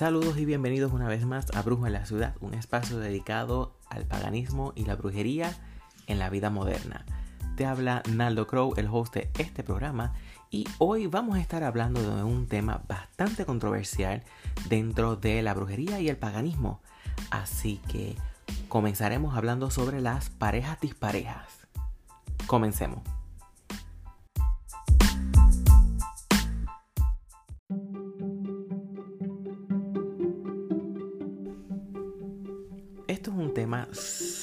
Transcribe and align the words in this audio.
Saludos 0.00 0.38
y 0.38 0.46
bienvenidos 0.46 0.94
una 0.94 1.08
vez 1.08 1.26
más 1.26 1.54
a 1.54 1.60
Brujo 1.60 1.86
en 1.86 1.92
la 1.92 2.06
Ciudad, 2.06 2.34
un 2.40 2.54
espacio 2.54 2.96
dedicado 2.96 3.76
al 3.90 4.06
paganismo 4.06 4.72
y 4.74 4.86
la 4.86 4.96
brujería 4.96 5.54
en 6.06 6.18
la 6.18 6.30
vida 6.30 6.48
moderna. 6.48 7.04
Te 7.54 7.66
habla 7.66 8.02
Naldo 8.08 8.46
Crow, 8.46 8.72
el 8.78 8.88
host 8.90 9.12
de 9.12 9.30
este 9.36 9.62
programa, 9.62 10.14
y 10.50 10.66
hoy 10.78 11.06
vamos 11.06 11.36
a 11.36 11.40
estar 11.42 11.64
hablando 11.64 12.16
de 12.16 12.22
un 12.22 12.46
tema 12.46 12.82
bastante 12.88 13.44
controversial 13.44 14.22
dentro 14.70 15.16
de 15.16 15.42
la 15.42 15.52
brujería 15.52 16.00
y 16.00 16.08
el 16.08 16.16
paganismo. 16.16 16.80
Así 17.30 17.82
que 17.86 18.16
comenzaremos 18.70 19.36
hablando 19.36 19.70
sobre 19.70 20.00
las 20.00 20.30
parejas 20.30 20.80
disparejas. 20.80 21.68
Comencemos. 22.46 23.02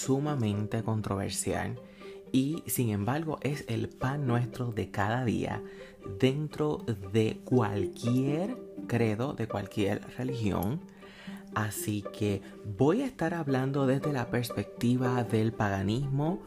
Sumamente 0.08 0.84
controversial 0.84 1.78
y 2.32 2.64
sin 2.66 2.92
embargo 2.92 3.40
es 3.42 3.66
el 3.68 3.90
pan 3.90 4.26
nuestro 4.26 4.72
de 4.72 4.90
cada 4.90 5.26
día 5.26 5.62
dentro 6.18 6.86
de 7.12 7.42
cualquier 7.44 8.58
credo, 8.88 9.34
de 9.34 9.50
cualquier 9.50 10.00
religión. 10.18 10.80
Así 11.56 12.06
que 12.18 12.42
voy 12.78 13.02
a 13.02 13.06
estar 13.06 13.34
hablando 13.34 13.86
desde 13.86 14.14
la 14.14 14.30
perspectiva 14.30 15.26
del 15.26 15.52
paganismo. 15.52 16.40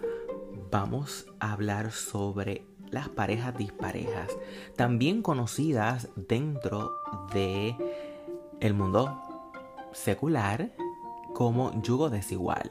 Vamos 0.70 1.26
a 1.38 1.52
hablar 1.52 1.92
sobre 1.92 2.64
las 2.90 3.10
parejas 3.10 3.58
disparejas, 3.58 4.30
también 4.74 5.20
conocidas 5.20 6.08
dentro 6.16 6.92
de 7.34 7.76
el 8.60 8.72
mundo 8.72 9.20
secular 9.92 10.72
como 11.34 11.78
yugo 11.82 12.08
desigual. 12.08 12.70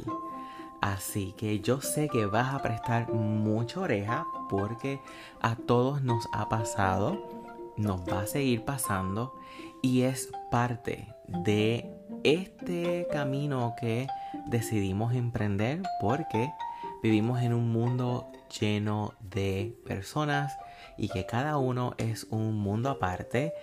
Así 0.82 1.34
que 1.38 1.60
yo 1.60 1.82
sé 1.82 2.08
que 2.08 2.26
vas 2.26 2.54
a 2.54 2.62
prestar 2.62 3.12
mucha 3.12 3.82
oreja 3.82 4.26
porque 4.50 5.00
a 5.42 5.56
todos 5.56 6.02
nos 6.02 6.28
ha 6.32 6.48
pasado, 6.48 7.18
nos 7.78 8.02
va 8.02 8.22
a 8.22 8.28
seguir 8.28 8.64
pasando 8.64 9.36
y 9.82 10.02
es 10.04 10.32
parte 10.52 11.14
de 11.28 11.90
este 12.24 13.08
camino 13.12 13.76
que 13.80 14.08
decidimos 14.48 15.14
emprender 15.14 15.84
porque 16.00 16.52
vivimos 17.04 17.42
en 17.42 17.54
un 17.54 17.72
mundo 17.72 18.32
lleno 18.60 19.14
de 19.20 19.76
personas 19.86 20.58
y 20.98 21.10
que 21.10 21.26
cada 21.26 21.58
uno 21.58 21.94
es 21.98 22.26
un 22.30 22.58
mundo 22.58 22.90
aparte 22.90 23.54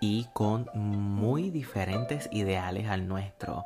y 0.00 0.26
con 0.32 0.68
muy 0.74 1.50
diferentes 1.50 2.28
ideales 2.32 2.88
al 2.88 3.06
nuestro. 3.06 3.64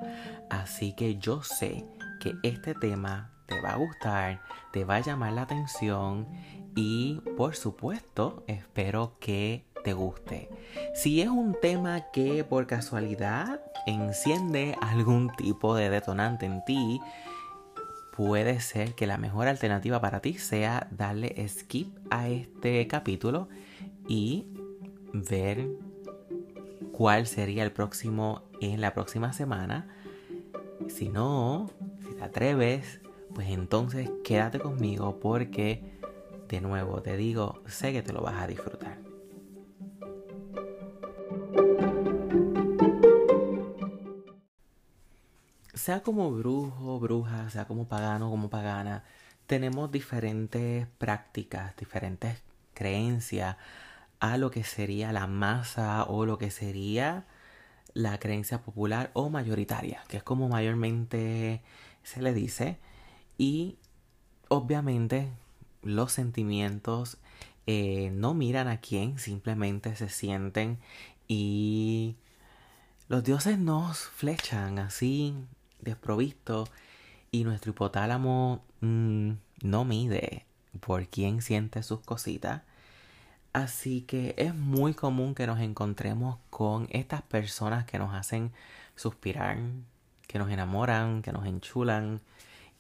Así 0.51 0.93
que 0.93 1.17
yo 1.17 1.43
sé 1.43 1.87
que 2.21 2.35
este 2.43 2.75
tema 2.75 3.31
te 3.47 3.61
va 3.61 3.71
a 3.71 3.77
gustar, 3.77 4.43
te 4.73 4.85
va 4.85 4.97
a 4.97 5.01
llamar 5.01 5.33
la 5.33 5.43
atención 5.43 6.27
y 6.75 7.21
por 7.37 7.57
supuesto 7.57 8.45
espero 8.47 9.17
que 9.21 9.65
te 9.85 9.93
guste. 9.93 10.49
Si 10.95 11.21
es 11.21 11.29
un 11.29 11.57
tema 11.61 12.11
que 12.13 12.43
por 12.43 12.67
casualidad 12.67 13.61
enciende 13.87 14.77
algún 14.81 15.31
tipo 15.37 15.77
de 15.77 15.91
detonante 15.91 16.45
en 16.47 16.65
ti, 16.65 17.01
puede 18.17 18.61
ser 18.61 18.95
que 18.95 19.07
la 19.07 19.17
mejor 19.17 19.47
alternativa 19.47 20.01
para 20.01 20.21
ti 20.21 20.35
sea 20.35 20.89
darle 20.91 21.47
skip 21.49 21.97
a 22.11 22.29
este 22.29 22.87
capítulo 22.89 23.49
y 24.09 24.47
ver 25.13 25.69
cuál 26.93 27.27
sería 27.27 27.63
el 27.63 27.73
próximo 27.73 28.43
en 28.61 28.81
la 28.81 28.95
próxima 28.95 29.33
semana. 29.33 29.87
Si 30.89 31.09
no, 31.09 31.71
si 32.07 32.15
te 32.15 32.25
atreves, 32.25 33.01
pues 33.35 33.49
entonces 33.49 34.11
quédate 34.25 34.59
conmigo 34.59 35.19
porque, 35.21 35.83
de 36.49 36.61
nuevo, 36.61 37.03
te 37.03 37.17
digo, 37.17 37.63
sé 37.67 37.93
que 37.93 38.03
te 38.03 38.13
lo 38.13 38.23
vas 38.23 38.43
a 38.43 38.47
disfrutar. 38.47 38.99
Sea 45.75 46.03
como 46.03 46.33
brujo, 46.33 46.99
bruja, 46.99 47.49
sea 47.51 47.67
como 47.67 47.87
pagano, 47.87 48.31
como 48.31 48.51
pagana, 48.51 49.05
tenemos 49.47 49.93
diferentes 49.93 50.87
prácticas, 50.99 51.77
diferentes 51.77 52.43
creencias 52.75 53.57
a 54.19 54.39
lo 54.39 54.51
que 54.51 54.65
sería 54.65 55.13
la 55.13 55.27
masa 55.27 56.05
o 56.05 56.27
lo 56.27 56.39
que 56.39 56.51
sería 56.51 57.27
la 57.93 58.19
creencia 58.19 58.63
popular 58.63 59.11
o 59.15 59.31
mayoritaria, 59.31 60.03
que 60.09 60.19
es 60.19 60.23
como 60.23 60.49
mayormente 60.49 61.63
se 62.07 62.23
le 62.23 62.33
dice. 62.33 62.79
Y 63.37 63.77
obviamente 64.49 65.29
los 65.83 66.13
sentimientos 66.13 67.19
eh, 67.67 68.11
no 68.15 68.35
miran 68.35 68.69
a 68.69 68.81
quién, 68.81 69.19
simplemente 69.19 69.97
se 69.97 70.09
sienten 70.09 70.79
y 71.29 72.17
los 73.09 73.25
dioses 73.25 73.59
nos 73.59 73.99
flechan 73.99 74.79
así, 74.79 75.35
desprovisto, 75.81 76.69
y 77.33 77.45
nuestro 77.45 77.73
hipotálamo 77.73 78.65
mm, 78.81 79.33
no 79.63 79.85
mide 79.85 80.47
por 80.81 81.09
quién 81.09 81.43
siente 81.43 81.83
sus 81.83 82.01
cositas 82.01 82.63
Así 83.57 84.03
que 84.03 84.35
es 84.37 84.55
muy 84.55 84.93
común 84.93 85.35
que 85.35 85.47
nos 85.47 85.61
encontremos 85.61 86.37
con 86.51 86.89
estas 86.91 87.23
personas 87.23 87.87
que 87.87 87.99
nos 87.99 88.15
hacen 88.15 88.53
suspirar, 88.97 89.57
que 90.27 90.39
nos 90.39 90.51
enamoran, 90.51 91.23
que 91.23 91.33
nos 91.33 91.47
enchulan 91.47 92.21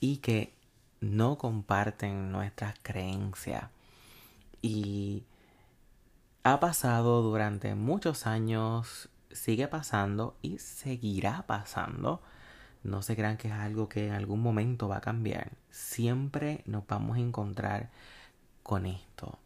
y 0.00 0.18
que 0.18 0.54
no 1.00 1.38
comparten 1.38 2.32
nuestras 2.32 2.74
creencias. 2.82 3.64
Y 4.62 5.24
ha 6.42 6.60
pasado 6.60 7.22
durante 7.22 7.74
muchos 7.74 8.26
años, 8.26 9.08
sigue 9.30 9.68
pasando 9.68 10.36
y 10.42 10.58
seguirá 10.58 11.44
pasando. 11.46 12.20
No 12.82 13.02
se 13.02 13.16
crean 13.16 13.36
que 13.36 13.48
es 13.48 13.54
algo 13.54 13.88
que 13.88 14.06
en 14.06 14.12
algún 14.12 14.40
momento 14.40 14.88
va 14.88 14.98
a 14.98 15.00
cambiar. 15.00 15.52
Siempre 15.70 16.62
nos 16.66 16.86
vamos 16.86 17.16
a 17.16 17.20
encontrar 17.20 17.90
con 18.62 18.86
esto. 18.86 19.38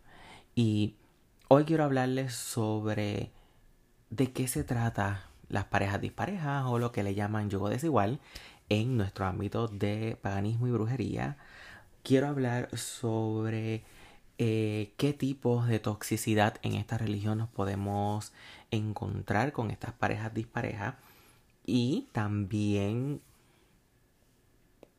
Y 0.54 0.94
Hoy 1.52 1.64
quiero 1.64 1.82
hablarles 1.82 2.32
sobre 2.32 3.32
de 4.10 4.32
qué 4.32 4.46
se 4.46 4.62
trata 4.62 5.24
las 5.50 5.64
parejas 5.66 6.00
disparejas 6.00 6.64
o 6.66 6.78
lo 6.78 6.92
que 6.92 7.02
le 7.02 7.14
llaman 7.14 7.50
yugo 7.50 7.68
desigual 7.68 8.20
en 8.70 8.96
nuestro 8.96 9.26
ámbito 9.26 9.68
de 9.68 10.16
paganismo 10.22 10.68
y 10.68 10.70
brujería. 10.70 11.36
Quiero 12.02 12.28
hablar 12.28 12.74
sobre 12.78 13.84
eh, 14.38 14.94
qué 14.96 15.12
tipos 15.12 15.66
de 15.66 15.80
toxicidad 15.80 16.54
en 16.62 16.74
esta 16.74 16.96
religión 16.96 17.38
nos 17.38 17.50
podemos 17.50 18.32
encontrar 18.70 19.52
con 19.52 19.70
estas 19.70 19.92
parejas 19.92 20.32
disparejas 20.32 20.94
y 21.66 22.08
también 22.12 23.20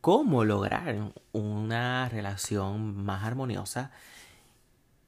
cómo 0.01 0.44
lograr 0.44 1.13
una 1.31 2.09
relación 2.09 3.03
más 3.03 3.23
armoniosa 3.23 3.91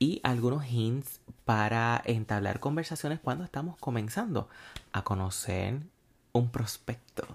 y 0.04 0.20
algunos 0.24 0.66
hints 0.70 1.22
para 1.46 2.02
entablar 2.04 2.60
conversaciones 2.60 3.22
cuando 3.22 3.46
estamos 3.46 3.78
comenzando 3.78 4.50
a 4.92 5.06
conocer 5.06 5.80
un 6.34 6.52
prospecto 6.52 7.26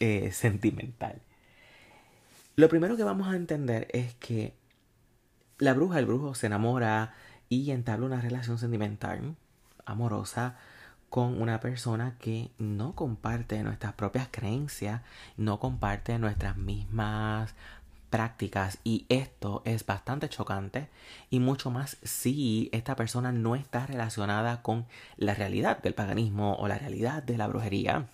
eh, 0.00 0.32
sentimental. 0.32 1.20
Lo 2.54 2.70
primero 2.70 2.96
que 2.96 3.04
vamos 3.04 3.28
a 3.28 3.36
entender 3.36 3.88
es 3.92 4.14
que 4.14 4.54
la 5.58 5.74
bruja, 5.74 5.98
el 5.98 6.06
brujo 6.06 6.34
se 6.34 6.46
enamora 6.46 7.12
y 7.50 7.70
entabla 7.70 8.06
una 8.06 8.22
relación 8.22 8.56
sentimental, 8.56 9.36
amorosa, 9.84 10.56
con 11.10 11.38
una 11.40 11.60
persona 11.60 12.16
que 12.18 12.50
no 12.56 12.94
comparte 12.94 13.62
nuestras 13.62 13.92
propias 13.92 14.28
creencias, 14.30 15.02
no 15.36 15.60
comparte 15.60 16.18
nuestras 16.18 16.56
mismas 16.56 17.54
prácticas 18.16 18.78
y 18.82 19.04
esto 19.10 19.60
es 19.66 19.84
bastante 19.84 20.30
chocante 20.30 20.88
y 21.28 21.38
mucho 21.38 21.70
más 21.70 21.98
si 22.02 22.70
esta 22.72 22.96
persona 22.96 23.30
no 23.30 23.56
está 23.56 23.84
relacionada 23.84 24.62
con 24.62 24.86
la 25.18 25.34
realidad 25.34 25.82
del 25.82 25.92
paganismo 25.92 26.54
o 26.54 26.66
la 26.66 26.78
realidad 26.78 27.22
de 27.22 27.36
la 27.36 27.46
brujería 27.46 28.08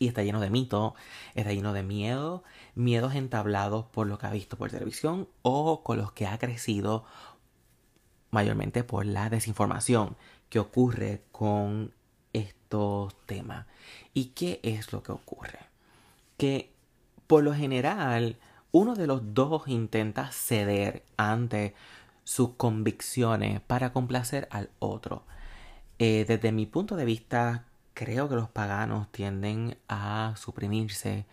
y 0.00 0.08
está 0.08 0.24
lleno 0.24 0.40
de 0.40 0.50
mito, 0.50 0.96
está 1.36 1.52
lleno 1.52 1.72
de 1.72 1.84
miedo, 1.84 2.42
miedos 2.74 3.14
entablados 3.14 3.84
por 3.92 4.08
lo 4.08 4.18
que 4.18 4.26
ha 4.26 4.32
visto 4.32 4.58
por 4.58 4.72
televisión 4.72 5.28
o 5.42 5.84
con 5.84 5.98
los 5.98 6.10
que 6.10 6.26
ha 6.26 6.36
crecido 6.38 7.04
mayormente 8.32 8.82
por 8.82 9.06
la 9.06 9.30
desinformación 9.30 10.16
que 10.48 10.58
ocurre 10.58 11.22
con 11.30 11.94
estos 12.32 13.14
temas. 13.26 13.66
¿Y 14.14 14.30
qué 14.30 14.58
es 14.64 14.92
lo 14.92 15.04
que 15.04 15.12
ocurre? 15.12 15.60
Que 16.38 16.72
por 17.28 17.44
lo 17.44 17.54
general 17.54 18.36
uno 18.72 18.94
de 18.94 19.06
los 19.06 19.34
dos 19.34 19.68
intenta 19.68 20.32
ceder 20.32 21.04
ante 21.16 21.74
sus 22.24 22.50
convicciones 22.56 23.60
para 23.60 23.92
complacer 23.92 24.48
al 24.50 24.70
otro. 24.78 25.24
Eh, 25.98 26.24
desde 26.26 26.52
mi 26.52 26.66
punto 26.66 26.96
de 26.96 27.04
vista, 27.04 27.66
creo 27.94 28.28
que 28.28 28.34
los 28.34 28.48
paganos 28.48 29.10
tienden 29.12 29.78
a 29.88 30.34
suprimirse 30.36 31.26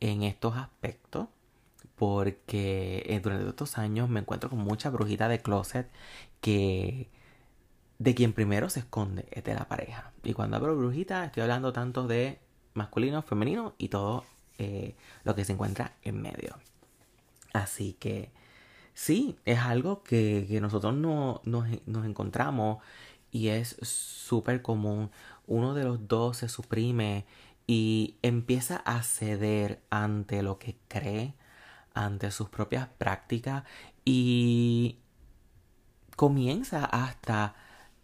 en 0.00 0.22
estos 0.22 0.56
aspectos 0.56 1.28
porque 1.96 3.04
eh, 3.06 3.20
durante 3.20 3.48
estos 3.48 3.78
años 3.78 4.08
me 4.08 4.20
encuentro 4.20 4.50
con 4.50 4.58
mucha 4.58 4.90
brujita 4.90 5.28
de 5.28 5.40
closet 5.40 5.90
que 6.40 7.08
de 7.98 8.14
quien 8.14 8.32
primero 8.32 8.68
se 8.68 8.80
esconde 8.80 9.26
es 9.30 9.44
de 9.44 9.54
la 9.54 9.68
pareja. 9.68 10.12
Y 10.24 10.34
cuando 10.34 10.56
hablo 10.56 10.76
brujita 10.76 11.24
estoy 11.24 11.42
hablando 11.42 11.72
tanto 11.72 12.06
de 12.06 12.40
masculino, 12.74 13.22
femenino 13.22 13.74
y 13.78 13.88
todo 13.88 14.24
eh, 14.58 14.96
lo 15.24 15.34
que 15.34 15.44
se 15.44 15.52
encuentra 15.52 15.96
en 16.02 16.20
medio. 16.20 16.56
Así 17.52 17.94
que 17.94 18.30
sí, 18.94 19.36
es 19.44 19.58
algo 19.60 20.02
que, 20.02 20.46
nosotros 20.60 20.94
no, 20.94 21.40
nos, 21.44 21.66
nos 21.86 22.06
encontramos 22.06 22.78
y 23.30 23.48
es 23.48 23.76
súper 23.82 24.62
común. 24.62 25.10
Uno 25.46 25.74
de 25.74 25.84
los 25.84 26.08
dos 26.08 26.38
se 26.38 26.48
suprime 26.48 27.26
y 27.66 28.16
empieza 28.22 28.76
a 28.76 29.02
ceder 29.02 29.82
ante 29.90 30.42
lo 30.42 30.58
que 30.58 30.76
cree, 30.88 31.34
ante 31.94 32.30
sus 32.30 32.48
propias 32.48 32.88
prácticas 32.98 33.64
y 34.04 34.98
comienza 36.16 36.84
hasta 36.84 37.54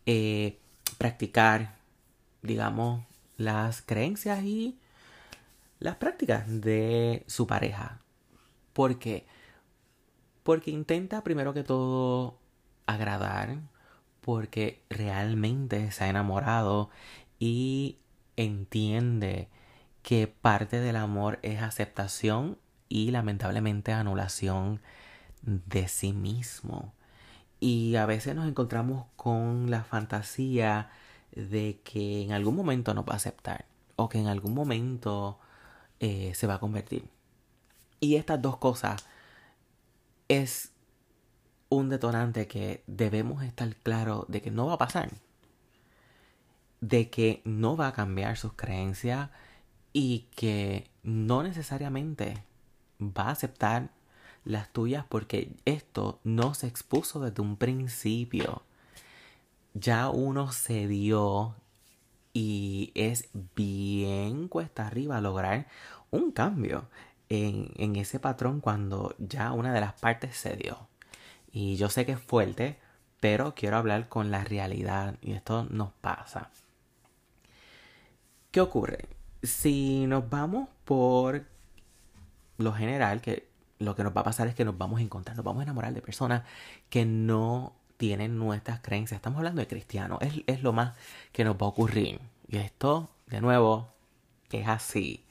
eh, 0.06 0.58
practicar, 0.98 1.76
digamos, 2.42 3.04
las 3.36 3.82
creencias 3.82 4.42
y 4.42 4.78
las 5.78 5.96
prácticas 5.96 6.60
de 6.60 7.24
su 7.26 7.46
pareja. 7.46 8.00
¿Por 8.72 8.98
qué? 8.98 9.26
Porque 10.48 10.70
intenta 10.70 11.22
primero 11.22 11.52
que 11.52 11.62
todo 11.62 12.38
agradar, 12.86 13.58
porque 14.22 14.82
realmente 14.88 15.90
se 15.90 16.04
ha 16.04 16.08
enamorado 16.08 16.88
y 17.38 17.98
entiende 18.34 19.50
que 20.02 20.26
parte 20.26 20.80
del 20.80 20.96
amor 20.96 21.38
es 21.42 21.60
aceptación 21.60 22.56
y 22.88 23.10
lamentablemente 23.10 23.92
anulación 23.92 24.80
de 25.42 25.86
sí 25.86 26.14
mismo. 26.14 26.94
Y 27.60 27.96
a 27.96 28.06
veces 28.06 28.34
nos 28.34 28.48
encontramos 28.48 29.04
con 29.16 29.70
la 29.70 29.84
fantasía 29.84 30.88
de 31.32 31.82
que 31.84 32.22
en 32.22 32.32
algún 32.32 32.56
momento 32.56 32.94
nos 32.94 33.04
va 33.04 33.12
a 33.12 33.16
aceptar 33.16 33.66
o 33.96 34.08
que 34.08 34.18
en 34.18 34.28
algún 34.28 34.54
momento 34.54 35.38
eh, 36.00 36.32
se 36.34 36.46
va 36.46 36.54
a 36.54 36.58
convertir. 36.58 37.04
Y 38.00 38.14
estas 38.14 38.40
dos 38.40 38.56
cosas 38.56 39.06
es 40.28 40.72
un 41.68 41.88
detonante 41.88 42.46
que 42.46 42.82
debemos 42.86 43.42
estar 43.42 43.74
claros 43.76 44.24
de 44.28 44.40
que 44.40 44.50
no 44.50 44.66
va 44.66 44.74
a 44.74 44.78
pasar. 44.78 45.10
De 46.80 47.10
que 47.10 47.42
no 47.44 47.76
va 47.76 47.88
a 47.88 47.92
cambiar 47.92 48.36
sus 48.36 48.52
creencias 48.52 49.30
y 49.92 50.26
que 50.36 50.90
no 51.02 51.42
necesariamente 51.42 52.42
va 53.00 53.24
a 53.24 53.30
aceptar 53.30 53.90
las 54.44 54.72
tuyas 54.72 55.04
porque 55.08 55.52
esto 55.64 56.20
no 56.24 56.54
se 56.54 56.68
expuso 56.68 57.20
desde 57.20 57.42
un 57.42 57.56
principio. 57.56 58.62
Ya 59.74 60.08
uno 60.08 60.52
se 60.52 60.86
dio 60.86 61.54
y 62.32 62.92
es 62.94 63.28
bien 63.54 64.48
cuesta 64.48 64.86
arriba 64.86 65.20
lograr 65.20 65.66
un 66.10 66.32
cambio 66.32 66.88
en, 67.28 67.96
ese 67.96 68.20
patrón 68.20 68.60
cuando 68.60 69.14
ya 69.18 69.52
una 69.52 69.72
de 69.72 69.80
las 69.80 69.94
partes 69.94 70.36
se 70.36 70.56
dio. 70.56 70.88
Y 71.52 71.76
yo 71.76 71.88
sé 71.88 72.06
que 72.06 72.12
es 72.12 72.20
fuerte, 72.20 72.78
pero 73.20 73.54
quiero 73.54 73.76
hablar 73.76 74.08
con 74.08 74.30
la 74.30 74.44
realidad 74.44 75.16
y 75.20 75.32
esto 75.32 75.66
nos 75.70 75.92
pasa. 75.92 76.50
¿Qué 78.50 78.60
ocurre? 78.60 79.06
Si 79.42 80.06
nos 80.06 80.28
vamos 80.28 80.68
por 80.84 81.44
lo 82.58 82.72
general, 82.72 83.20
que 83.20 83.48
lo 83.78 83.94
que 83.94 84.02
nos 84.02 84.16
va 84.16 84.22
a 84.22 84.24
pasar 84.24 84.48
es 84.48 84.54
que 84.54 84.64
nos 84.64 84.76
vamos 84.76 85.00
a 85.00 85.02
encontrar, 85.02 85.36
nos 85.36 85.44
vamos 85.44 85.60
a 85.60 85.64
enamorar 85.64 85.92
de 85.92 86.02
personas 86.02 86.42
que 86.90 87.04
no 87.04 87.74
tienen 87.96 88.38
nuestras 88.38 88.80
creencias. 88.80 89.18
Estamos 89.18 89.38
hablando 89.38 89.60
de 89.60 89.68
cristianos, 89.68 90.18
es, 90.22 90.42
es 90.46 90.62
lo 90.62 90.72
más 90.72 90.94
que 91.32 91.44
nos 91.44 91.56
va 91.56 91.66
a 91.66 91.70
ocurrir. 91.70 92.20
Y 92.48 92.56
esto, 92.56 93.10
de 93.26 93.40
nuevo, 93.40 93.88
es 94.50 94.66
así. 94.66 95.24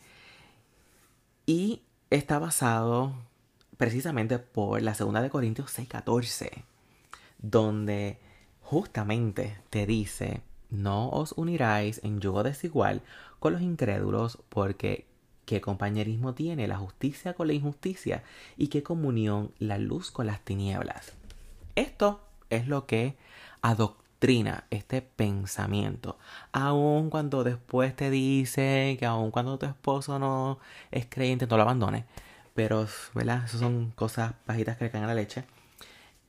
Y 1.45 1.81
está 2.09 2.39
basado 2.39 3.13
precisamente 3.77 4.39
por 4.39 4.81
la 4.81 4.93
segunda 4.93 5.21
de 5.21 5.29
Corintios 5.29 5.71
6:14, 5.77 6.63
donde 7.39 8.19
justamente 8.61 9.57
te 9.69 9.85
dice, 9.85 10.41
no 10.69 11.09
os 11.09 11.33
uniráis 11.37 12.01
en 12.03 12.19
yugo 12.19 12.43
desigual 12.43 13.01
con 13.39 13.53
los 13.53 13.61
incrédulos, 13.61 14.39
porque 14.49 15.05
qué 15.45 15.61
compañerismo 15.61 16.33
tiene 16.33 16.67
la 16.67 16.77
justicia 16.77 17.33
con 17.33 17.47
la 17.47 17.53
injusticia 17.53 18.23
y 18.57 18.67
qué 18.67 18.83
comunión 18.83 19.51
la 19.59 19.77
luz 19.77 20.11
con 20.11 20.27
las 20.27 20.41
tinieblas. 20.41 21.13
Esto 21.75 22.21
es 22.49 22.67
lo 22.67 22.85
que 22.85 23.15
este 24.19 25.01
pensamiento. 25.01 26.17
Aun 26.51 27.09
cuando 27.09 27.43
después 27.43 27.95
te 27.95 28.09
dice 28.09 28.97
que 28.99 29.05
aun 29.05 29.31
cuando 29.31 29.57
tu 29.59 29.65
esposo 29.65 30.19
no 30.19 30.59
es 30.91 31.05
creyente, 31.07 31.47
no 31.47 31.57
lo 31.57 31.63
abandones. 31.63 32.05
Pero, 32.55 32.87
¿verdad? 33.13 33.45
Esas 33.45 33.59
son 33.61 33.91
cosas 33.91 34.33
bajitas 34.47 34.77
que 34.77 34.85
le 34.85 34.91
caen 34.91 35.03
a 35.03 35.07
la 35.07 35.13
leche. 35.15 35.43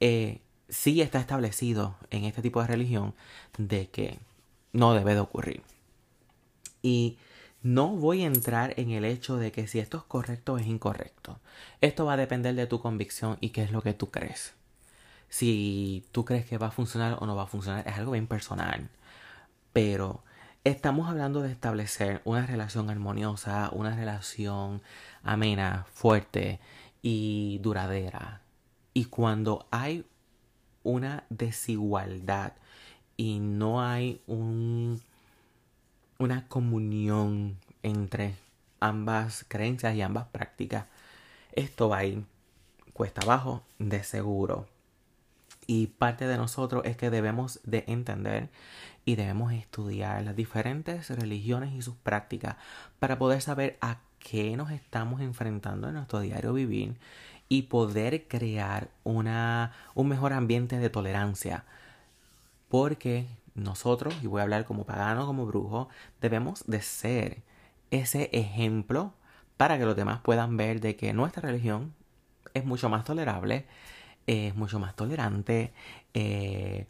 Eh, 0.01 0.41
sí 0.69 1.01
está 1.01 1.21
establecido 1.21 1.97
en 2.11 2.25
este 2.25 2.43
tipo 2.43 2.61
de 2.61 2.69
religión 2.69 3.15
de 3.57 3.89
que 3.89 4.19
no 4.73 4.95
debe 4.95 5.15
de 5.15 5.21
ocurrir. 5.21 5.63
Y 6.83 7.19
no 7.63 7.89
voy 7.89 8.23
a 8.23 8.27
entrar 8.27 8.75
en 8.77 8.91
el 8.91 9.05
hecho 9.05 9.37
de 9.37 9.51
que 9.51 9.67
si 9.67 9.79
esto 9.81 9.97
es 9.99 10.05
correcto 10.05 10.55
o 10.55 10.59
es 10.59 10.67
incorrecto. 10.67 11.41
Esto 11.81 12.05
va 12.05 12.15
a 12.15 12.17
depender 12.19 12.55
de 12.55 12.67
tu 12.67 12.81
convicción 12.81 13.39
y 13.41 13.51
qué 13.51 13.63
es 13.63 13.73
lo 13.73 13.83
que 13.83 13.95
tú 13.95 14.11
crees. 14.11 14.58
Si 15.29 16.07
tú 16.13 16.25
crees 16.25 16.47
que 16.47 16.59
va 16.59 16.69
a 16.69 16.71
funcionar 16.71 17.19
o 17.21 17.27
no 17.27 17.37
va 17.37 17.45
a 17.45 17.47
funcionar 17.47 17.87
es 17.87 17.97
algo 17.99 18.13
bien 18.13 18.27
personal. 18.27 18.89
Pero 19.73 20.23
estamos 20.65 21.09
hablando 21.09 21.43
de 21.43 21.53
establecer 21.53 22.23
una 22.25 22.47
relación 22.47 22.91
armoniosa, 22.91 23.71
una 23.73 23.95
relación 23.95 24.83
amena, 25.23 25.87
fuerte 25.93 26.61
y 27.03 27.59
duradera. 27.63 28.43
Y 28.95 29.07
cuando 29.07 29.67
hay 29.71 30.05
una 30.83 31.25
desigualdad 31.31 32.55
y 33.17 33.41
no 33.41 33.83
hay 33.83 34.21
un 34.27 35.01
una 36.19 36.49
comunión 36.49 37.59
entre 37.83 38.35
ambas 38.81 39.45
creencias 39.47 39.95
y 39.95 40.03
ambas 40.03 40.27
prácticas. 40.27 40.87
Esto 41.53 41.89
va 41.89 41.99
a 41.99 42.05
ir 42.05 42.25
cuesta 42.93 43.21
abajo 43.23 43.63
de 43.79 44.03
seguro. 44.03 44.67
Y 45.71 45.89
parte 45.89 46.27
de 46.27 46.39
nosotros 46.39 46.83
es 46.87 46.97
que 46.97 47.11
debemos 47.11 47.61
de 47.63 47.85
entender 47.89 48.49
y 49.05 49.17
debemos 49.17 49.53
estudiar 49.53 50.25
las 50.25 50.35
diferentes 50.35 51.11
religiones 51.11 51.75
y 51.75 51.83
sus 51.83 51.95
prácticas 51.95 52.57
para 52.99 53.19
poder 53.19 53.43
saber 53.43 53.77
a 53.83 53.99
qué 54.19 54.57
nos 54.57 54.71
estamos 54.71 55.21
enfrentando 55.21 55.89
en 55.89 55.95
nuestro 55.95 56.21
diario 56.21 56.55
vivir 56.55 56.97
y 57.51 57.65
poder 57.65 58.27
crear 58.29 58.89
una, 59.05 59.73
un 59.95 60.09
mejor 60.09 60.33
ambiente 60.33 60.79
de 60.79 60.89
tolerancia. 60.89 61.67
Porque 62.71 63.27
nosotros, 63.55 64.15
y 64.23 64.27
voy 64.27 64.41
a 64.41 64.45
hablar 64.45 64.65
como 64.65 64.85
pagano, 64.85 65.27
como 65.27 65.45
brujo, 65.45 65.91
debemos 66.23 66.65
de 66.67 66.81
ser 66.81 67.43
ese 67.91 68.31
ejemplo 68.33 69.13
para 69.59 69.77
que 69.77 69.85
los 69.85 69.97
demás 69.97 70.21
puedan 70.21 70.57
ver 70.57 70.81
de 70.81 70.97
que 70.97 71.13
nuestra 71.13 71.43
religión 71.43 71.93
es 72.55 72.65
mucho 72.65 72.89
más 72.89 73.05
tolerable, 73.05 73.67
es 74.29 74.55
mucho 74.55 74.79
más 74.79 74.95
tolerante 74.95 75.73
eh, 76.15 76.87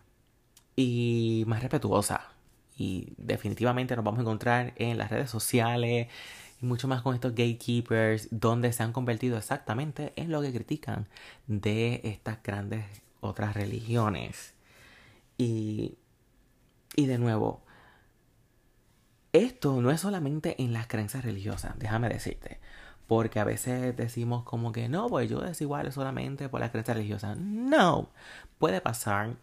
y 0.77 1.45
más 1.47 1.63
respetuosa. 1.63 2.33
Y 2.77 3.15
definitivamente 3.17 3.97
nos 3.97 4.05
vamos 4.05 4.19
a 4.19 4.23
encontrar 4.23 4.75
en 4.77 4.99
las 4.99 5.11
redes 5.11 5.31
sociales 5.31 6.09
y 6.61 6.67
mucho 6.67 6.89
más 6.89 7.03
con 7.03 7.15
estos 7.15 7.33
gatekeepers, 7.33 8.29
donde 8.31 8.73
se 8.73 8.83
han 8.83 8.93
convertido 8.93 9.39
exactamente 9.39 10.13
en 10.17 10.31
lo 10.31 10.43
que 10.43 10.53
critican 10.53 11.09
de 11.47 12.01
estas 12.05 12.43
grandes 12.43 12.85
otras 13.21 13.55
religiones. 13.55 14.55
Y 15.39 15.97
y 16.99 17.07
de 17.07 17.17
nuevo, 17.17 17.63
esto 19.33 19.81
no 19.81 19.93
es 19.93 20.01
solamente 20.01 20.61
en 20.61 20.73
las 20.73 20.89
creencias 20.89 21.25
religiosas, 21.25 21.79
déjame 21.79 22.09
decirte. 22.09 22.59
Porque 23.09 23.41
a 23.41 23.45
veces 23.45 23.97
decimos 23.97 24.45
como 24.45 24.71
que 24.71 24.89
no, 24.89 25.09
pues 25.09 25.29
yo 25.29 25.41
desigual 25.41 25.93
solamente 25.93 26.49
por 26.49 26.61
las 26.61 26.71
creencias 26.71 26.97
religiosas. 26.97 27.39
No, 27.39 28.11
puede 28.59 28.81
pasar 28.81 29.35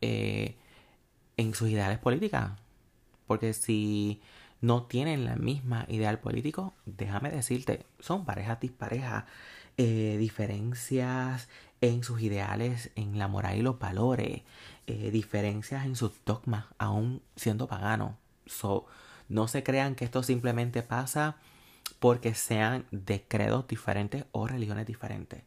eh, 0.00 0.56
en 1.36 1.54
sus 1.54 1.68
ideales 1.68 1.98
políticas. 1.98 2.52
Porque 3.26 3.52
si 3.52 4.22
no 4.60 4.84
tienen 4.84 5.24
la 5.24 5.36
misma 5.36 5.84
ideal 5.88 6.18
político, 6.18 6.74
déjame 6.86 7.30
decirte, 7.30 7.84
son 8.00 8.24
parejas 8.24 8.58
disparejas, 8.60 9.24
eh, 9.76 10.16
diferencias 10.18 11.48
en 11.80 12.02
sus 12.02 12.20
ideales, 12.22 12.90
en 12.96 13.18
la 13.18 13.28
moral 13.28 13.58
y 13.58 13.62
los 13.62 13.78
valores, 13.78 14.42
eh, 14.86 15.10
diferencias 15.12 15.86
en 15.86 15.94
sus 15.94 16.12
dogmas, 16.24 16.64
aún 16.78 17.22
siendo 17.36 17.68
pagano. 17.68 18.16
So, 18.46 18.86
No 19.28 19.46
se 19.46 19.62
crean 19.62 19.94
que 19.94 20.06
esto 20.06 20.22
simplemente 20.22 20.82
pasa 20.82 21.36
porque 21.98 22.34
sean 22.34 22.86
de 22.90 23.22
credos 23.26 23.66
diferentes 23.68 24.24
o 24.32 24.46
religiones 24.46 24.86
diferentes. 24.86 25.42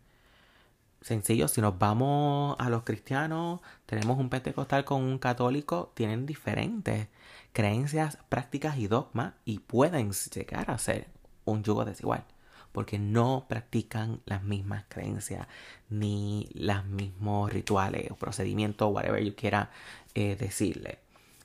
Sencillo, 1.01 1.47
si 1.47 1.61
nos 1.61 1.79
vamos 1.79 2.55
a 2.59 2.69
los 2.69 2.83
cristianos, 2.83 3.61
tenemos 3.85 4.19
un 4.19 4.29
pentecostal 4.29 4.85
con 4.85 5.01
un 5.01 5.17
católico, 5.17 5.91
tienen 5.95 6.25
diferentes 6.25 7.07
creencias, 7.53 8.17
prácticas 8.29 8.77
y 8.77 8.87
dogmas 8.87 9.33
y 9.45 9.59
pueden 9.59 10.11
llegar 10.11 10.69
a 10.69 10.77
ser 10.77 11.07
un 11.45 11.63
yugo 11.63 11.85
desigual 11.85 12.23
porque 12.71 12.99
no 12.99 13.45
practican 13.49 14.21
las 14.25 14.43
mismas 14.43 14.85
creencias 14.87 15.47
ni 15.89 16.49
los 16.53 16.85
mismos 16.85 17.51
rituales 17.51 18.09
o 18.11 18.15
procedimientos, 18.15 18.91
whatever 18.93 19.23
you 19.23 19.35
quiera 19.35 19.71
eh, 20.15 20.35
decirle. 20.35 20.99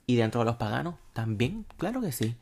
Y 0.07 0.17
dentro 0.17 0.41
de 0.41 0.45
los 0.45 0.57
paganos 0.57 0.95
también, 1.13 1.67
claro 1.79 2.01
que 2.01 2.13
sí, 2.13 2.37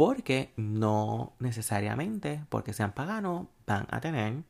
porque 0.00 0.50
no 0.56 1.34
necesariamente 1.40 2.42
porque 2.48 2.72
sean 2.72 2.92
paganos 2.92 3.48
van 3.66 3.86
a 3.90 4.00
tener 4.00 4.44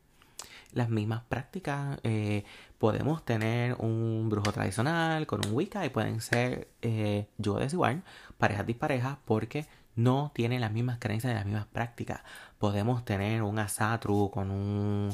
las 0.71 0.87
mismas 0.87 1.23
prácticas. 1.27 1.99
Eh, 2.03 2.45
podemos 2.77 3.25
tener 3.25 3.75
un 3.79 4.29
brujo 4.29 4.53
tradicional 4.53 5.27
con 5.27 5.45
un 5.45 5.53
Wicca 5.53 5.85
y 5.85 5.89
pueden 5.89 6.21
ser 6.21 6.69
eh, 6.81 7.27
yo 7.37 7.55
desigual, 7.55 8.01
parejas 8.37 8.65
disparejas, 8.65 9.17
porque 9.25 9.65
no 9.97 10.31
tienen 10.33 10.61
las 10.61 10.71
mismas 10.71 10.99
creencias 10.99 11.33
y 11.33 11.35
las 11.35 11.45
mismas 11.45 11.65
prácticas. 11.65 12.21
Podemos 12.57 13.03
tener 13.03 13.43
un 13.43 13.59
asatru 13.59 14.31
con 14.31 14.51
un, 14.51 15.09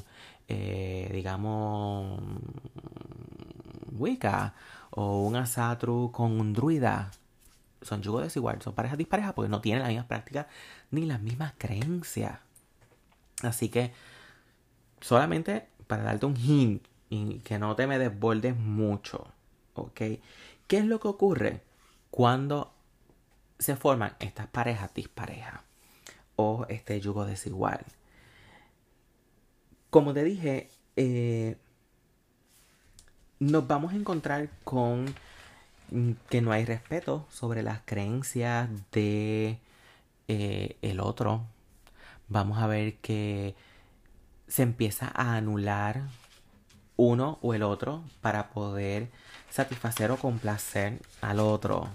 eh, 0.47 1.09
digamos, 1.13 2.21
Wicca 3.91 4.53
o 4.91 5.23
un 5.23 5.35
asatru 5.35 6.11
con 6.11 6.39
un 6.39 6.53
druida. 6.53 7.09
Son 7.81 8.01
yugos 8.01 8.23
desiguales, 8.23 8.63
son 8.63 8.73
parejas 8.73 8.97
disparejas 8.97 9.33
porque 9.33 9.49
no 9.49 9.61
tienen 9.61 9.81
las 9.83 9.89
mismas 9.89 10.07
prácticas 10.07 10.47
ni 10.91 11.05
las 11.05 11.21
mismas 11.21 11.53
creencias. 11.57 12.39
Así 13.43 13.69
que 13.69 13.93
solamente 15.01 15.67
para 15.87 16.03
darte 16.03 16.25
un 16.25 16.35
hint 16.35 16.85
y 17.09 17.39
que 17.39 17.59
no 17.59 17.75
te 17.75 17.87
me 17.87 17.99
desbordes 17.99 18.55
mucho, 18.55 19.27
¿ok? 19.75 20.01
¿Qué 20.67 20.77
es 20.77 20.85
lo 20.85 20.99
que 20.99 21.07
ocurre 21.07 21.61
cuando 22.11 22.73
se 23.59 23.75
forman 23.75 24.15
estas 24.19 24.47
parejas 24.47 24.93
disparejas 24.93 25.61
o 26.35 26.65
este 26.69 26.99
yugo 26.99 27.25
desigual? 27.25 27.85
Como 29.89 30.13
te 30.13 30.23
dije, 30.23 30.69
eh, 30.97 31.55
nos 33.39 33.67
vamos 33.67 33.93
a 33.93 33.95
encontrar 33.95 34.49
con 34.63 35.13
que 36.29 36.41
no 36.41 36.51
hay 36.51 36.65
respeto 36.65 37.25
sobre 37.29 37.63
las 37.63 37.81
creencias 37.85 38.69
de 38.91 39.59
eh, 40.27 40.77
el 40.81 40.99
otro. 40.99 41.45
Vamos 42.27 42.59
a 42.59 42.67
ver 42.67 42.95
que 42.97 43.55
se 44.47 44.63
empieza 44.63 45.11
a 45.13 45.35
anular 45.35 46.03
uno 46.97 47.37
o 47.41 47.53
el 47.53 47.63
otro 47.63 48.03
para 48.21 48.49
poder 48.49 49.09
satisfacer 49.49 50.11
o 50.11 50.17
complacer 50.17 50.99
al 51.21 51.39
otro. 51.39 51.89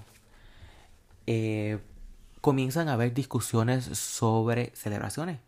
Eh, 1.26 1.78
comienzan 2.40 2.88
a 2.88 2.94
haber 2.94 3.12
discusiones 3.14 3.84
sobre 3.84 4.72
celebraciones. 4.74 5.38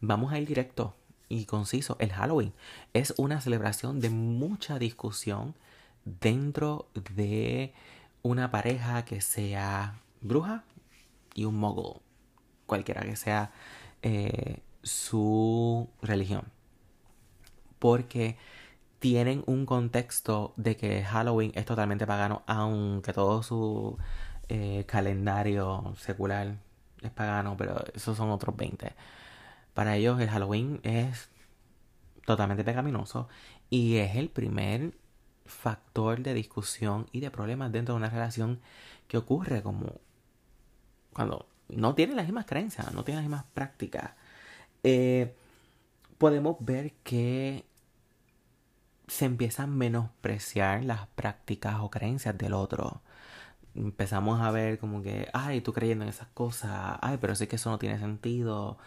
Vamos 0.00 0.32
a 0.32 0.38
ir 0.38 0.48
directo 0.48 0.94
y 1.28 1.44
conciso. 1.44 1.96
El 2.00 2.12
Halloween 2.12 2.52
es 2.92 3.14
una 3.16 3.40
celebración 3.40 4.00
de 4.00 4.10
mucha 4.10 4.78
discusión 4.78 5.54
dentro 6.04 6.88
de 7.14 7.74
una 8.22 8.50
pareja 8.50 9.04
que 9.04 9.20
sea 9.20 10.00
bruja 10.20 10.64
y 11.34 11.44
un 11.44 11.56
mogul. 11.56 12.00
Cualquiera 12.66 13.02
que 13.02 13.16
sea 13.16 13.52
eh, 14.02 14.60
su 14.82 15.88
religión. 16.00 16.44
Porque 17.78 18.36
tienen 18.98 19.42
un 19.46 19.66
contexto 19.66 20.54
de 20.56 20.76
que 20.76 21.02
Halloween 21.04 21.52
es 21.54 21.64
totalmente 21.64 22.06
pagano, 22.06 22.42
aunque 22.46 23.12
todo 23.12 23.42
su 23.42 23.98
eh, 24.48 24.84
calendario 24.86 25.94
secular 25.98 26.56
es 27.02 27.10
pagano, 27.10 27.56
pero 27.56 27.82
esos 27.94 28.16
son 28.16 28.30
otros 28.30 28.56
20. 28.56 28.92
Para 29.74 29.96
ellos 29.96 30.20
el 30.20 30.28
Halloween 30.28 30.80
es 30.84 31.30
totalmente 32.24 32.64
pecaminoso 32.64 33.28
y 33.70 33.96
es 33.96 34.16
el 34.16 34.28
primer 34.28 34.92
factor 35.46 36.22
de 36.22 36.34
discusión 36.34 37.06
y 37.12 37.20
de 37.20 37.30
problemas 37.30 37.72
dentro 37.72 37.94
de 37.94 37.98
una 37.98 38.10
relación 38.10 38.60
que 39.08 39.16
ocurre 39.18 39.62
como 39.62 40.00
cuando 41.12 41.46
no 41.68 41.94
tienen 41.94 42.16
las 42.16 42.26
mismas 42.26 42.46
creencias, 42.46 42.92
no 42.92 43.04
tienen 43.04 43.24
las 43.24 43.30
mismas 43.30 43.44
prácticas. 43.54 44.12
Eh, 44.82 45.34
podemos 46.18 46.56
ver 46.60 46.92
que 47.04 47.64
se 49.08 49.24
empiezan 49.26 49.70
a 49.70 49.74
menospreciar 49.74 50.84
las 50.84 51.06
prácticas 51.08 51.80
o 51.80 51.90
creencias 51.90 52.36
del 52.38 52.54
otro. 52.54 53.02
Empezamos 53.74 54.40
a 54.40 54.50
ver 54.50 54.78
como 54.78 55.02
que, 55.02 55.28
ay, 55.32 55.60
tú 55.60 55.72
creyendo 55.72 56.04
en 56.04 56.10
esas 56.10 56.28
cosas, 56.28 56.98
ay, 57.00 57.18
pero 57.20 57.34
sé 57.34 57.48
que 57.48 57.56
eso 57.56 57.70
no 57.70 57.78
tiene 57.78 57.98
sentido, 57.98 58.78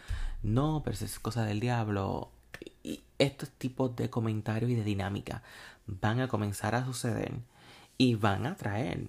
no, 0.42 0.82
pero 0.84 0.94
eso 0.94 1.04
es 1.04 1.18
cosa 1.18 1.44
del 1.44 1.60
diablo. 1.60 2.30
Y 2.82 3.02
estos 3.18 3.50
tipos 3.50 3.94
de 3.96 4.10
comentarios 4.10 4.70
y 4.70 4.74
de 4.74 4.84
dinámica 4.84 5.42
van 5.86 6.20
a 6.20 6.28
comenzar 6.28 6.74
a 6.74 6.84
suceder 6.84 7.32
y 7.98 8.14
van 8.14 8.46
a 8.46 8.56
traer 8.56 9.08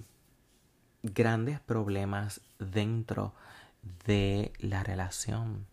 grandes 1.03 1.60
problemas 1.60 2.41
dentro 2.60 3.34
de 4.05 4.51
la 4.60 4.84
relación. 4.84 5.65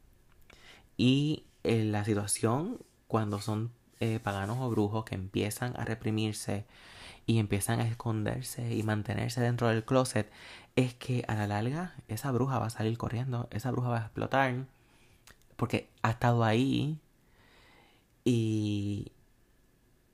Y 0.96 1.44
en 1.62 1.92
la 1.92 2.04
situación, 2.04 2.78
cuando 3.08 3.40
son 3.40 3.70
eh, 4.00 4.20
paganos 4.22 4.58
o 4.60 4.70
brujos 4.70 5.04
que 5.04 5.14
empiezan 5.14 5.74
a 5.76 5.84
reprimirse 5.84 6.64
y 7.26 7.38
empiezan 7.38 7.80
a 7.80 7.88
esconderse 7.88 8.74
y 8.74 8.82
mantenerse 8.82 9.40
dentro 9.40 9.68
del 9.68 9.84
closet, 9.84 10.30
es 10.76 10.94
que 10.94 11.24
a 11.28 11.34
la 11.34 11.46
larga 11.46 11.94
esa 12.08 12.30
bruja 12.32 12.58
va 12.58 12.66
a 12.66 12.70
salir 12.70 12.98
corriendo, 12.98 13.48
esa 13.50 13.70
bruja 13.70 13.88
va 13.88 13.98
a 13.98 14.02
explotar, 14.02 14.66
porque 15.56 15.88
ha 16.02 16.10
estado 16.10 16.44
ahí 16.44 16.98
y, 18.24 19.12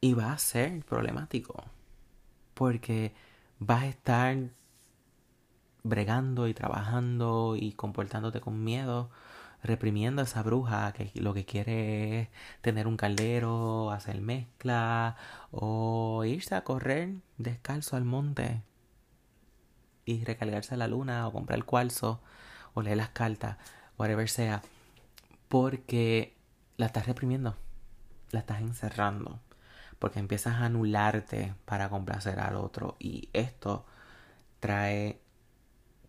y 0.00 0.14
va 0.14 0.32
a 0.32 0.38
ser 0.38 0.84
problemático, 0.84 1.64
porque 2.54 3.12
vas 3.58 3.82
a 3.82 3.88
estar 3.88 4.36
bregando 5.82 6.48
y 6.48 6.54
trabajando 6.54 7.56
y 7.56 7.72
comportándote 7.72 8.40
con 8.40 8.62
miedo 8.64 9.10
reprimiendo 9.62 10.22
a 10.22 10.24
esa 10.24 10.42
bruja 10.42 10.92
que 10.92 11.10
lo 11.20 11.34
que 11.34 11.44
quiere 11.44 12.20
es 12.20 12.28
tener 12.62 12.86
un 12.86 12.96
caldero, 12.96 13.90
hacer 13.90 14.20
mezcla 14.20 15.16
o 15.50 16.24
irse 16.24 16.54
a 16.54 16.64
correr 16.64 17.16
descalzo 17.38 17.96
al 17.96 18.04
monte 18.04 18.62
y 20.04 20.24
recargarse 20.24 20.74
a 20.74 20.78
la 20.78 20.88
luna 20.88 21.26
o 21.28 21.32
comprar 21.32 21.58
el 21.58 21.64
cuarzo 21.64 22.20
o 22.74 22.82
leer 22.82 22.96
las 22.96 23.10
cartas, 23.10 23.58
whatever 23.98 24.28
sea, 24.28 24.62
porque 25.48 26.36
la 26.76 26.86
estás 26.86 27.06
reprimiendo, 27.06 27.56
la 28.30 28.40
estás 28.40 28.60
encerrando, 28.60 29.40
porque 30.00 30.18
empiezas 30.18 30.54
a 30.56 30.64
anularte 30.64 31.54
para 31.66 31.90
complacer 31.90 32.40
al 32.40 32.56
otro 32.56 32.96
y 32.98 33.28
esto 33.34 33.84
trae 34.58 35.20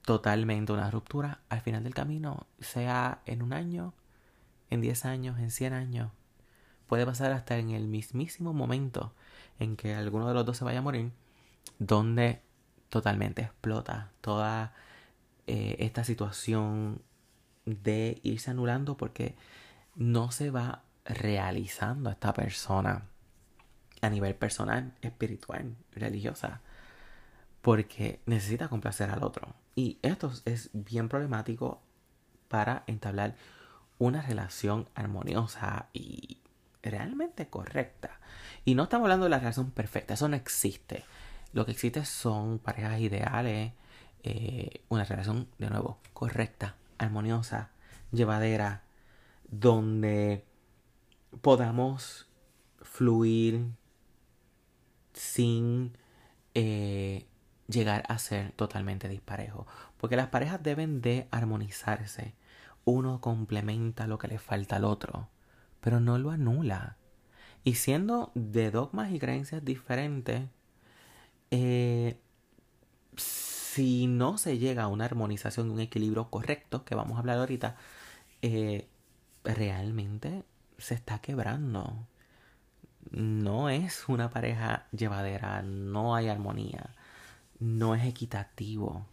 totalmente 0.03 0.71
una 0.71 0.89
ruptura 0.89 1.41
al 1.50 1.62
final 1.62 1.83
del 1.83 1.93
camino, 1.93 2.48
sea 2.60 3.21
en 3.25 3.43
un 3.43 3.53
año, 3.53 3.93
en 4.69 4.81
10 4.81 5.05
años, 5.05 5.39
en 5.39 5.51
100 5.51 5.74
años. 5.74 6.12
Puede 6.88 7.05
pasar 7.05 7.33
hasta 7.33 7.57
en 7.57 7.69
el 7.71 7.88
mismísimo 7.88 8.53
momento 8.53 9.13
en 9.60 9.75
que 9.75 9.93
alguno 9.93 10.27
de 10.27 10.33
los 10.33 10.45
dos 10.45 10.57
se 10.57 10.63
vaya 10.63 10.79
a 10.79 10.83
morir, 10.83 11.12
donde 11.77 12.41
totalmente 12.89 13.41
explota 13.41 14.12
toda 14.21 14.74
eh, 15.48 15.75
esta 15.79 16.05
situación 16.05 17.01
de 17.65 18.19
irse 18.24 18.51
anulando 18.51 18.95
porque 18.95 19.36
no 19.95 20.31
se 20.31 20.50
va 20.50 20.83
realizando 21.03 22.10
esta 22.10 22.33
persona 22.33 23.10
a 24.01 24.10
nivel 24.10 24.36
personal, 24.36 24.93
espiritual, 25.01 25.75
religiosa 25.93 26.62
porque 27.62 28.22
necesita 28.25 28.67
complacer 28.67 29.10
al 29.10 29.24
otro. 29.24 29.55
Y 29.75 30.00
esto 30.01 30.31
es 30.46 30.70
bien 30.74 31.10
problemático 31.10 31.81
para 32.48 32.84
entablar 32.88 33.36
una 33.98 34.22
relación 34.22 34.89
armoniosa 34.96 35.88
y 35.93 36.39
realmente 36.81 37.48
correcta. 37.48 38.20
Y 38.65 38.75
no 38.75 38.84
estamos 38.84 39.05
hablando 39.05 39.25
de 39.25 39.29
la 39.29 39.39
relación 39.39 39.72
perfecta, 39.72 40.15
eso 40.15 40.27
no 40.27 40.36
existe. 40.36 41.05
Lo 41.53 41.65
que 41.65 41.72
existe 41.72 42.03
son 42.05 42.60
parejas 42.60 43.00
ideales, 43.00 43.74
eh, 44.24 44.84
una 44.89 45.03
relación 45.03 45.48
de 45.60 45.70
nuevo 45.70 46.00
correcta, 46.13 46.75
armoniosa, 46.98 47.70
llevadera, 48.12 48.84
donde 49.50 50.46
podamos 51.41 52.27
fluir 52.81 53.72
sin 55.13 55.97
eh, 56.53 57.25
llegar 57.67 58.03
a 58.07 58.17
ser 58.19 58.51
totalmente 58.53 59.07
disparejo. 59.09 59.67
Porque 59.97 60.15
las 60.15 60.27
parejas 60.27 60.61
deben 60.61 61.01
de 61.01 61.27
armonizarse. 61.31 62.33
Uno 62.85 63.21
complementa 63.21 64.07
lo 64.07 64.17
que 64.17 64.27
le 64.27 64.39
falta 64.39 64.77
al 64.77 64.85
otro, 64.85 65.29
pero 65.81 65.99
no 65.99 66.17
lo 66.17 66.31
anula. 66.31 66.97
Y 67.63 67.75
siendo 67.75 68.31
de 68.33 68.71
dogmas 68.71 69.11
y 69.11 69.19
creencias 69.19 69.63
diferentes, 69.63 70.49
eh, 71.51 72.19
si 73.17 74.07
no 74.07 74.37
se 74.37 74.57
llega 74.57 74.83
a 74.83 74.87
una 74.87 75.05
armonización, 75.05 75.69
un 75.69 75.79
equilibrio 75.79 76.29
correcto, 76.29 76.83
que 76.85 76.95
vamos 76.95 77.17
a 77.17 77.19
hablar 77.19 77.37
ahorita, 77.37 77.77
eh, 78.41 78.87
realmente 79.43 80.43
se 80.77 80.95
está 80.95 81.19
quebrando. 81.19 82.07
No 83.10 83.70
es 83.70 84.08
una 84.08 84.29
pareja 84.29 84.88
llevadera, 84.91 85.62
no 85.63 86.15
hay 86.15 86.29
armonía, 86.29 86.96
no 87.60 87.96
es 87.96 88.05
equitativo. 88.05 89.05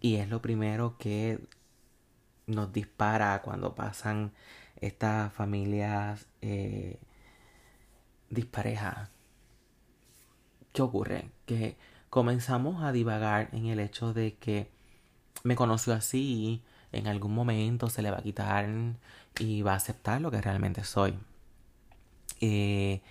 Y 0.00 0.16
es 0.16 0.28
lo 0.28 0.40
primero 0.42 0.96
que 0.98 1.40
nos 2.46 2.72
dispara 2.72 3.42
cuando 3.42 3.74
pasan 3.74 4.32
estas 4.80 5.32
familias 5.32 6.26
eh, 6.40 6.98
disparejas. 8.30 9.10
¿Qué 10.72 10.82
ocurre? 10.82 11.30
Que 11.46 11.76
comenzamos 12.10 12.82
a 12.82 12.92
divagar 12.92 13.48
en 13.52 13.66
el 13.66 13.80
hecho 13.80 14.12
de 14.12 14.34
que 14.36 14.70
me 15.44 15.56
conoció 15.56 15.94
así, 15.94 16.62
en 16.92 17.06
algún 17.06 17.34
momento 17.34 17.88
se 17.88 18.02
le 18.02 18.10
va 18.10 18.18
a 18.18 18.22
quitar 18.22 18.68
y 19.38 19.62
va 19.62 19.72
a 19.72 19.76
aceptar 19.76 20.20
lo 20.20 20.30
que 20.30 20.40
realmente 20.40 20.84
soy. 20.84 21.18
Eh, 22.42 23.02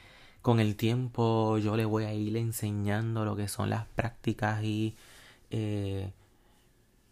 con 0.41 0.59
el 0.59 0.75
tiempo 0.75 1.57
yo 1.57 1.77
le 1.77 1.85
voy 1.85 2.03
a 2.03 2.13
ir 2.13 2.35
enseñando 2.35 3.23
lo 3.25 3.35
que 3.37 3.47
son 3.47 3.69
las 3.69 3.85
prácticas 3.87 4.61
y 4.63 4.97
eh, 5.51 6.11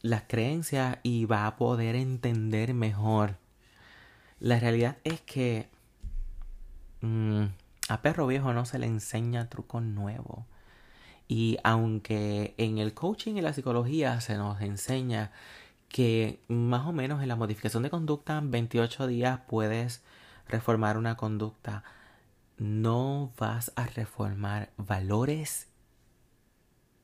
las 0.02 0.24
creencias 0.28 0.98
y 1.02 1.26
va 1.26 1.48
a 1.48 1.56
poder 1.56 1.96
entender 1.96 2.74
mejor. 2.74 3.38
La 4.40 4.60
realidad 4.60 4.98
es 5.06 5.22
que 5.22 5.70
mm, 7.02 7.44
a 7.90 8.02
perro 8.02 8.28
viejo 8.28 8.54
no 8.54 8.66
se 8.66 8.80
le 8.80 8.88
enseña 8.88 9.50
truco 9.50 9.80
nuevo. 9.80 10.46
Y 11.30 11.58
aunque 11.64 12.54
en 12.58 12.80
el 12.80 12.94
coaching 12.94 13.36
y 13.36 13.42
la 13.42 13.54
psicología 13.54 14.20
se 14.20 14.36
nos 14.36 14.62
enseña 14.62 15.32
que 15.88 16.42
más 16.50 16.88
o 16.88 16.92
menos 16.94 17.22
en 17.22 17.30
la 17.30 17.36
modificación 17.38 17.84
de 17.84 17.90
conducta 17.90 18.38
en 18.38 18.52
28 18.52 19.08
días 19.08 19.40
puedes 19.48 20.04
reformar 20.48 20.98
una 20.98 21.16
conducta, 21.16 21.84
no 22.60 23.32
vas 23.38 23.72
a 23.76 23.86
reformar 23.88 24.72
valores, 24.78 25.68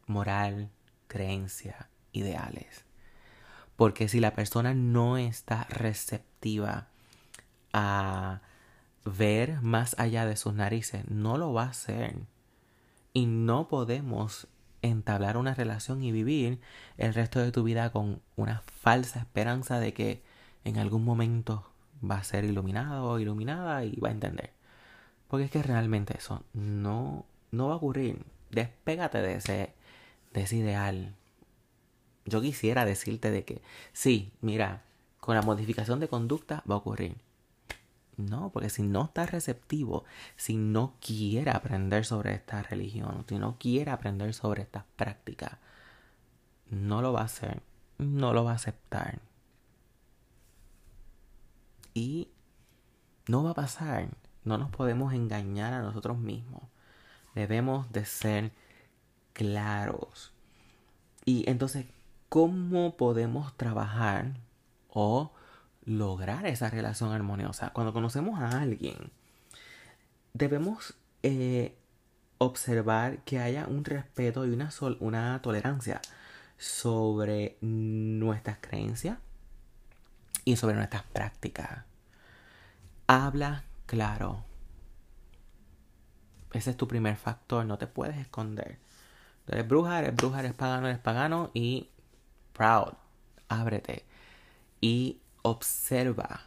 moral, 0.05 0.69
creencia, 1.07 1.89
ideales. 2.11 2.85
Porque 3.75 4.07
si 4.07 4.19
la 4.19 4.35
persona 4.35 4.73
no 4.73 5.17
está 5.17 5.65
receptiva 5.69 6.87
a 7.73 8.41
ver 9.05 9.61
más 9.61 9.95
allá 9.99 10.25
de 10.25 10.35
sus 10.35 10.53
narices, 10.53 11.09
no 11.09 11.37
lo 11.37 11.53
va 11.53 11.63
a 11.63 11.69
hacer. 11.69 12.15
Y 13.13 13.25
no 13.25 13.67
podemos 13.67 14.47
entablar 14.81 15.37
una 15.37 15.53
relación 15.53 16.03
y 16.03 16.11
vivir 16.11 16.59
el 16.97 17.13
resto 17.13 17.39
de 17.39 17.51
tu 17.51 17.63
vida 17.63 17.91
con 17.91 18.21
una 18.35 18.61
falsa 18.61 19.19
esperanza 19.19 19.79
de 19.79 19.93
que 19.93 20.23
en 20.63 20.77
algún 20.77 21.03
momento 21.03 21.71
va 22.03 22.17
a 22.17 22.23
ser 22.23 22.43
iluminado 22.43 23.05
o 23.05 23.19
iluminada 23.19 23.83
y 23.83 23.95
va 23.97 24.09
a 24.09 24.13
entender. 24.13 24.54
Porque 25.27 25.45
es 25.45 25.51
que 25.51 25.63
realmente 25.63 26.17
eso 26.17 26.43
no, 26.53 27.25
no 27.51 27.67
va 27.67 27.73
a 27.73 27.77
ocurrir. 27.77 28.23
Despégate 28.51 29.21
de 29.21 29.35
ese, 29.35 29.73
de 30.33 30.41
ese 30.41 30.57
ideal. 30.57 31.15
Yo 32.25 32.41
quisiera 32.41 32.85
decirte 32.85 33.31
de 33.31 33.43
que 33.43 33.61
sí, 33.93 34.31
mira, 34.41 34.83
con 35.19 35.35
la 35.35 35.41
modificación 35.41 35.99
de 35.99 36.07
conducta 36.07 36.63
va 36.69 36.75
a 36.75 36.79
ocurrir. 36.79 37.17
No, 38.17 38.49
porque 38.51 38.69
si 38.69 38.83
no 38.83 39.05
está 39.05 39.25
receptivo, 39.25 40.05
si 40.37 40.55
no 40.55 40.93
quiere 41.01 41.51
aprender 41.51 42.05
sobre 42.05 42.33
esta 42.33 42.63
religión, 42.63 43.25
si 43.27 43.37
no 43.37 43.57
quiere 43.59 43.91
aprender 43.91 44.33
sobre 44.33 44.61
estas 44.61 44.85
prácticas, 44.95 45.57
no 46.69 47.01
lo 47.01 47.11
va 47.11 47.21
a 47.21 47.25
hacer, 47.25 47.61
no 47.97 48.33
lo 48.33 48.45
va 48.45 48.51
a 48.51 48.55
aceptar. 48.55 49.19
Y 51.93 52.29
no 53.27 53.43
va 53.43 53.51
a 53.51 53.55
pasar. 53.55 54.09
No 54.45 54.57
nos 54.57 54.69
podemos 54.69 55.13
engañar 55.13 55.73
a 55.73 55.81
nosotros 55.81 56.17
mismos. 56.17 56.63
Debemos 57.33 57.91
de 57.91 58.05
ser 58.05 58.51
claros. 59.33 60.31
Y 61.25 61.49
entonces, 61.49 61.85
¿cómo 62.29 62.95
podemos 62.95 63.57
trabajar 63.57 64.33
o 64.89 65.31
lograr 65.85 66.47
esa 66.47 66.69
relación 66.69 67.11
armoniosa. 67.11 67.69
Cuando 67.71 67.93
conocemos 67.93 68.39
a 68.39 68.61
alguien, 68.61 69.11
debemos 70.33 70.95
eh, 71.23 71.75
observar 72.39 73.19
que 73.19 73.39
haya 73.39 73.67
un 73.67 73.85
respeto 73.85 74.45
y 74.45 74.49
una, 74.49 74.71
una 74.99 75.41
tolerancia 75.41 76.01
sobre 76.57 77.57
nuestras 77.61 78.57
creencias 78.59 79.19
y 80.43 80.55
sobre 80.57 80.75
nuestras 80.75 81.03
prácticas. 81.03 81.85
Habla 83.07 83.63
claro. 83.85 84.43
Ese 86.53 86.71
es 86.71 86.77
tu 86.77 86.87
primer 86.87 87.17
factor, 87.17 87.65
no 87.65 87.77
te 87.77 87.87
puedes 87.87 88.17
esconder. 88.17 88.79
Eres 89.47 89.67
bruja, 89.67 89.99
eres 89.99 90.15
bruja, 90.15 90.39
eres 90.39 90.53
pagano, 90.53 90.87
eres 90.87 90.99
pagano 90.99 91.51
y 91.53 91.89
proud. 92.53 92.93
Ábrete. 93.49 94.05
Y 94.81 95.21
observa 95.41 96.41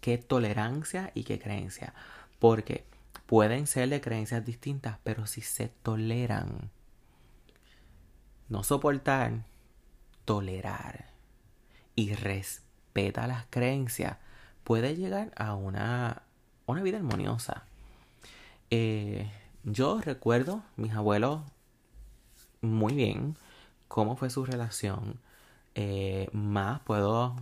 qué 0.00 0.18
tolerancia 0.18 1.10
y 1.14 1.24
qué 1.24 1.38
creencia. 1.38 1.94
Porque 2.38 2.84
pueden 3.26 3.66
ser 3.66 3.88
de 3.88 4.00
creencias 4.00 4.44
distintas, 4.44 4.98
pero 5.02 5.26
si 5.26 5.40
se 5.40 5.68
toleran, 5.68 6.70
no 8.48 8.62
soportar, 8.62 9.44
tolerar 10.24 11.10
y 11.94 12.14
respeta 12.14 13.26
las 13.26 13.46
creencias, 13.48 14.18
puede 14.64 14.96
llegar 14.96 15.32
a 15.36 15.54
una, 15.54 16.22
una 16.66 16.82
vida 16.82 16.98
armoniosa. 16.98 17.64
Eh, 18.70 19.30
yo 19.64 20.00
recuerdo 20.00 20.62
mis 20.76 20.92
abuelos 20.92 21.42
muy 22.60 22.94
bien 22.94 23.36
cómo 23.88 24.16
fue 24.16 24.30
su 24.30 24.44
relación. 24.44 25.20
Eh, 25.74 26.28
más 26.32 26.80
puedo 26.80 27.36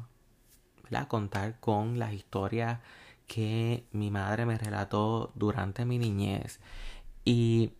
contar 1.08 1.58
con 1.58 1.98
las 1.98 2.12
historias 2.12 2.78
que 3.26 3.84
mi 3.90 4.10
madre 4.10 4.46
me 4.46 4.56
relató 4.56 5.32
durante 5.34 5.84
mi 5.84 5.98
niñez. 5.98 6.60
Y 7.24 7.72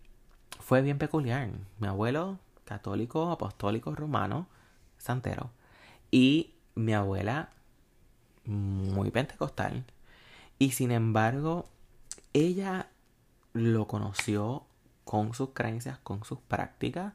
fue 0.59 0.83
bien 0.83 0.99
peculiar. 0.99 1.49
Mi 1.79 1.87
abuelo, 1.87 2.39
católico, 2.65 3.31
apostólico, 3.31 3.95
romano, 3.95 4.49
santero. 4.99 5.51
Y 6.11 6.55
mi 6.75 6.95
abuela, 6.95 7.51
muy 8.47 9.11
pentecostal. 9.11 9.85
Y 10.59 10.71
sin 10.73 10.91
embargo, 10.91 11.69
ella 12.33 12.89
lo 13.53 13.87
conoció 13.87 14.65
con 15.05 15.35
sus 15.35 15.51
creencias, 15.51 15.99
con 15.99 16.25
sus 16.25 16.39
prácticas 16.41 17.15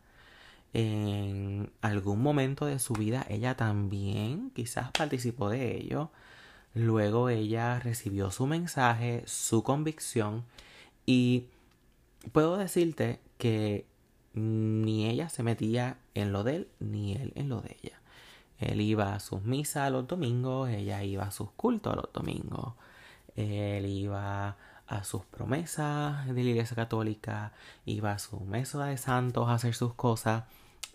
en 0.74 1.72
algún 1.82 2.22
momento 2.22 2.66
de 2.66 2.80
su 2.80 2.94
vida 2.94 3.26
ella 3.30 3.56
también 3.56 4.52
quizás 4.52 4.92
participó 4.92 5.50
de 5.50 5.78
ello. 5.78 6.12
Luego 6.76 7.30
ella 7.30 7.80
recibió 7.80 8.30
su 8.32 8.46
mensaje, 8.46 9.24
su 9.26 9.64
convicción 9.64 10.46
y 11.06 11.48
puedo 12.32 12.58
decirte 12.58 13.20
que 13.38 13.86
ni 14.34 15.08
ella 15.08 15.30
se 15.30 15.42
metía 15.42 15.98
en 16.14 16.32
lo 16.32 16.44
de 16.44 16.58
él 16.58 16.68
ni 16.80 17.14
él 17.16 17.34
en 17.36 17.50
lo 17.50 17.62
de 17.62 17.78
ella. 17.82 18.00
Él 18.60 18.82
iba 18.82 19.16
a 19.16 19.20
sus 19.20 19.42
misas 19.42 19.92
los 19.92 20.08
domingos, 20.08 20.70
ella 20.70 21.04
iba 21.04 21.24
a 21.24 21.32
sus 21.32 21.50
cultos 21.52 21.96
los 21.96 22.14
domingos. 22.14 22.74
Él 23.40 23.86
iba 23.86 24.58
a 24.88 25.04
sus 25.06 25.24
promesas 25.26 26.28
de 26.28 26.44
la 26.44 26.50
iglesia 26.50 26.76
católica, 26.76 27.54
iba 27.86 28.12
a 28.12 28.20
su 28.20 28.40
mesa 28.42 28.86
de 28.86 28.98
santos 28.98 29.48
a 29.48 29.54
hacer 29.54 29.76
sus 29.76 29.94
cosas 29.94 30.44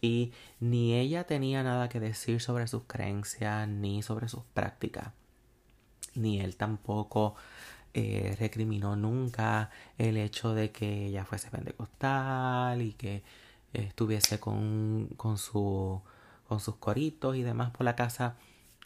y 0.03 0.33
ni 0.61 0.95
ella 0.95 1.25
tenía 1.25 1.63
nada 1.63 1.89
que 1.89 2.01
decir 2.01 2.43
sobre 2.43 2.67
sus 2.67 2.83
creencias 2.87 3.67
ni 3.69 4.03
sobre 4.03 4.29
sus 4.29 4.43
prácticas. 4.53 5.13
Ni 6.15 6.41
él 6.41 6.57
tampoco 6.57 7.35
eh, 7.95 8.37
recriminó 8.39 8.95
nunca 8.95 9.71
el 9.97 10.19
hecho 10.19 10.53
de 10.55 10.71
que 10.71 11.07
ella 11.07 11.25
fuese 11.25 11.51
pentecostal 11.51 12.83
y 12.83 12.93
que 12.93 13.23
estuviese 13.73 14.39
con, 14.39 15.09
con, 15.17 15.39
su, 15.39 16.03
con 16.47 16.61
sus 16.61 16.77
coritos 16.77 17.37
y 17.37 17.43
demás 17.43 17.71
por 17.71 17.85
la 17.85 17.97
casa. 17.97 18.37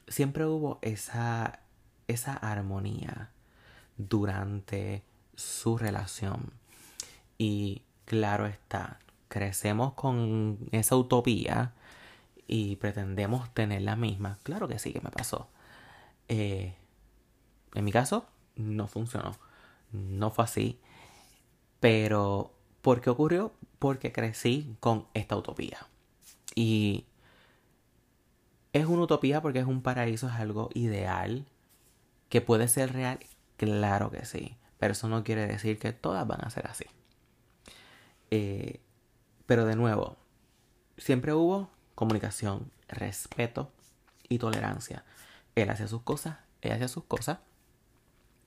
Siempre 0.07 0.47
hubo 0.47 0.79
esa, 0.83 1.61
esa 2.07 2.35
armonía 2.35 3.31
durante 3.99 5.03
su 5.35 5.77
relación. 5.77 6.53
Y 7.37 7.83
claro 8.07 8.47
está, 8.47 9.01
crecemos 9.29 9.93
con 9.93 10.59
esa 10.73 10.97
utopía 10.97 11.75
y 12.47 12.77
pretendemos 12.77 13.53
tener 13.53 13.83
la 13.83 13.97
misma. 13.97 14.39
Claro 14.43 14.67
que 14.69 14.79
sí 14.79 14.93
que 14.93 15.01
me 15.01 15.11
pasó. 15.11 15.49
Eh, 16.29 16.75
en 17.75 17.85
mi 17.85 17.93
caso, 17.93 18.27
no 18.57 18.87
funcionó. 18.87 19.37
No 19.93 20.31
fue 20.31 20.45
así. 20.45 20.81
Pero, 21.81 22.53
¿por 22.83 23.01
qué 23.01 23.11
ocurrió? 23.11 23.53
Porque 23.79 24.13
crecí 24.13 24.75
con 24.81 25.07
esta 25.15 25.37
utopía. 25.37 25.79
Y 26.55 27.05
es 28.73 28.87
una 28.87 29.03
utopía 29.03 29.43
porque 29.43 29.61
es 29.61 29.67
un 29.67 29.83
paraíso, 29.83 30.29
es 30.29 30.35
algo 30.35 30.71
ideal. 30.75 31.47
Que 32.29 32.41
puede 32.41 32.69
ser 32.69 32.93
real, 32.93 33.21
claro 33.59 34.11
que 34.11 34.25
sí. 34.25 34.57
Pero 34.79 34.93
eso 34.93 35.09
no 35.09 35.25
quiere 35.25 35.47
decir 35.47 35.79
que 35.79 35.93
todas 35.93 36.27
van 36.27 36.45
a 36.45 36.51
ser 36.51 36.67
así. 36.67 36.87
Eh, 38.31 38.81
pero 39.47 39.65
de 39.65 39.77
nuevo, 39.77 40.17
siempre 40.97 41.33
hubo 41.33 41.71
comunicación, 41.95 42.71
respeto 42.89 43.71
y 44.29 44.39
tolerancia. 44.39 45.05
Él 45.55 45.71
hacía 45.71 45.89
sus 45.89 46.03
cosas, 46.03 46.39
ella 46.63 46.77
hacía 46.77 46.89
sus 46.89 47.05
cosas. 47.05 47.39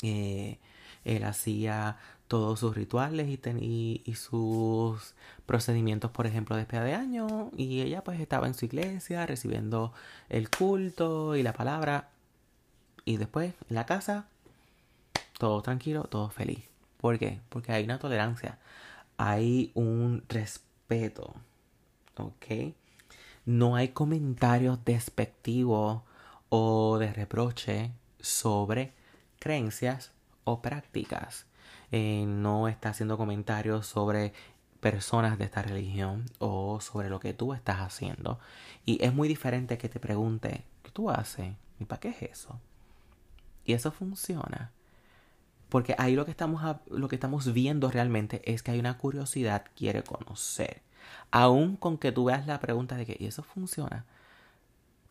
Eh, 0.04 0.60
él 1.04 1.24
hacía 1.24 1.97
todos 2.28 2.60
sus 2.60 2.76
rituales 2.76 3.28
y, 3.28 4.15
sus 4.15 5.15
procedimientos, 5.45 6.12
por 6.12 6.28
ejemplo, 6.28 6.56
de 6.56 6.62
despedida 6.62 6.86
de 6.86 6.93
año. 6.93 7.52
Y 7.58 7.82
ella 7.82 8.04
pues 8.04 8.19
estaba 8.19 8.47
en 8.47 8.54
su 8.54 8.65
iglesia 8.65 9.26
recibiendo 9.26 9.93
el 10.30 10.50
culto 10.50 11.36
y 11.36 11.43
la 11.43 11.54
palabra. 11.54 12.10
Y 13.04 13.17
después 13.17 13.54
en 13.69 13.76
la 13.76 13.86
casa, 13.86 14.28
todo 15.41 15.63
tranquilo, 15.63 16.04
todo 16.04 16.30
feliz. 16.30 16.69
¿Por 16.97 17.17
qué? 17.17 17.41
Porque 17.49 17.71
hay 17.71 17.84
una 17.84 17.97
tolerancia, 17.97 18.60
hay 19.17 19.71
un 19.73 20.23
respeto. 20.30 21.34
¿Ok? 22.15 22.75
No 23.45 23.75
hay 23.75 23.88
comentarios 23.88 24.86
despectivos 24.86 26.04
o 26.49 26.99
de 26.99 27.12
reproche 27.12 27.91
sobre 28.19 28.93
creencias 29.39 30.12
o 30.43 30.62
prácticas. 30.62 31.47
Eh, 31.91 32.25
no 32.27 32.67
está 32.67 32.89
haciendo 32.89 33.17
comentarios 33.17 33.88
sobre 33.88 34.34
personas 34.80 35.39
de 35.39 35.45
esta 35.45 35.63
religión 35.63 36.25
o 36.38 36.80
sobre 36.82 37.10
lo 37.10 37.19
que 37.19 37.34
tú 37.34 37.56
estás 37.56 37.80
haciendo. 37.80 38.39
Y 38.86 39.04
es 39.04 39.12
muy 39.12 39.27
diferente 39.27 39.80
que 39.80 39.89
te 39.89 39.99
pregunte, 39.99 40.65
¿qué 40.84 40.91
tú 40.91 41.10
haces? 41.10 41.56
¿Y 41.80 41.86
para 41.86 41.99
qué 41.99 42.10
es 42.10 42.21
eso? 42.21 42.60
Y 43.65 43.73
eso 43.73 43.91
funciona. 43.91 44.71
Porque 45.71 45.95
ahí 45.97 46.17
lo 46.17 46.25
que 46.25 46.31
estamos, 46.31 46.62
lo 46.89 47.07
que 47.07 47.15
estamos 47.15 47.53
viendo 47.53 47.89
realmente 47.89 48.41
es 48.43 48.62
que 48.62 48.71
hay 48.71 48.79
una 48.79 48.97
curiosidad, 48.97 49.63
quiere 49.73 50.03
conocer. 50.03 50.81
Aún 51.31 51.77
con 51.77 51.97
que 51.97 52.12
tú 52.12 52.25
veas 52.25 52.45
la 52.45 52.60
pregunta 52.60 52.97
de 52.97 53.05
que, 53.05 53.15
¿y 53.17 53.25
eso 53.27 53.41
funciona? 53.41 54.05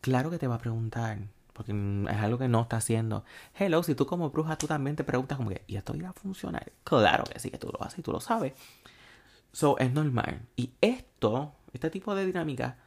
Claro 0.01 0.29
que 0.29 0.37
te 0.37 0.45
va 0.45 0.55
a 0.55 0.59
preguntar, 0.59 1.17
porque 1.53 1.71
es 1.71 2.17
algo 2.17 2.37
que 2.37 2.47
no 2.47 2.61
está 2.61 2.77
haciendo. 2.77 3.25
Hello, 3.57 3.81
si 3.81 3.95
tú 3.95 4.05
como 4.05 4.29
bruja 4.29 4.55
tú 4.55 4.67
también 4.67 4.95
te 4.95 5.03
preguntas 5.03 5.39
como 5.39 5.49
que, 5.49 5.63
¿y 5.65 5.77
esto 5.77 5.95
irá 5.95 6.09
a 6.09 6.13
funcionar? 6.13 6.71
Claro 6.83 7.23
que 7.23 7.39
sí, 7.39 7.49
que 7.49 7.57
tú 7.57 7.71
lo 7.73 7.83
haces 7.83 7.97
y 7.97 8.03
tú 8.03 8.11
lo 8.11 8.19
sabes. 8.19 8.53
So, 9.53 9.79
es 9.79 9.91
normal. 9.91 10.43
Y 10.55 10.73
esto, 10.79 11.55
este 11.73 11.89
tipo 11.89 12.13
de 12.13 12.27
dinámica, 12.27 12.77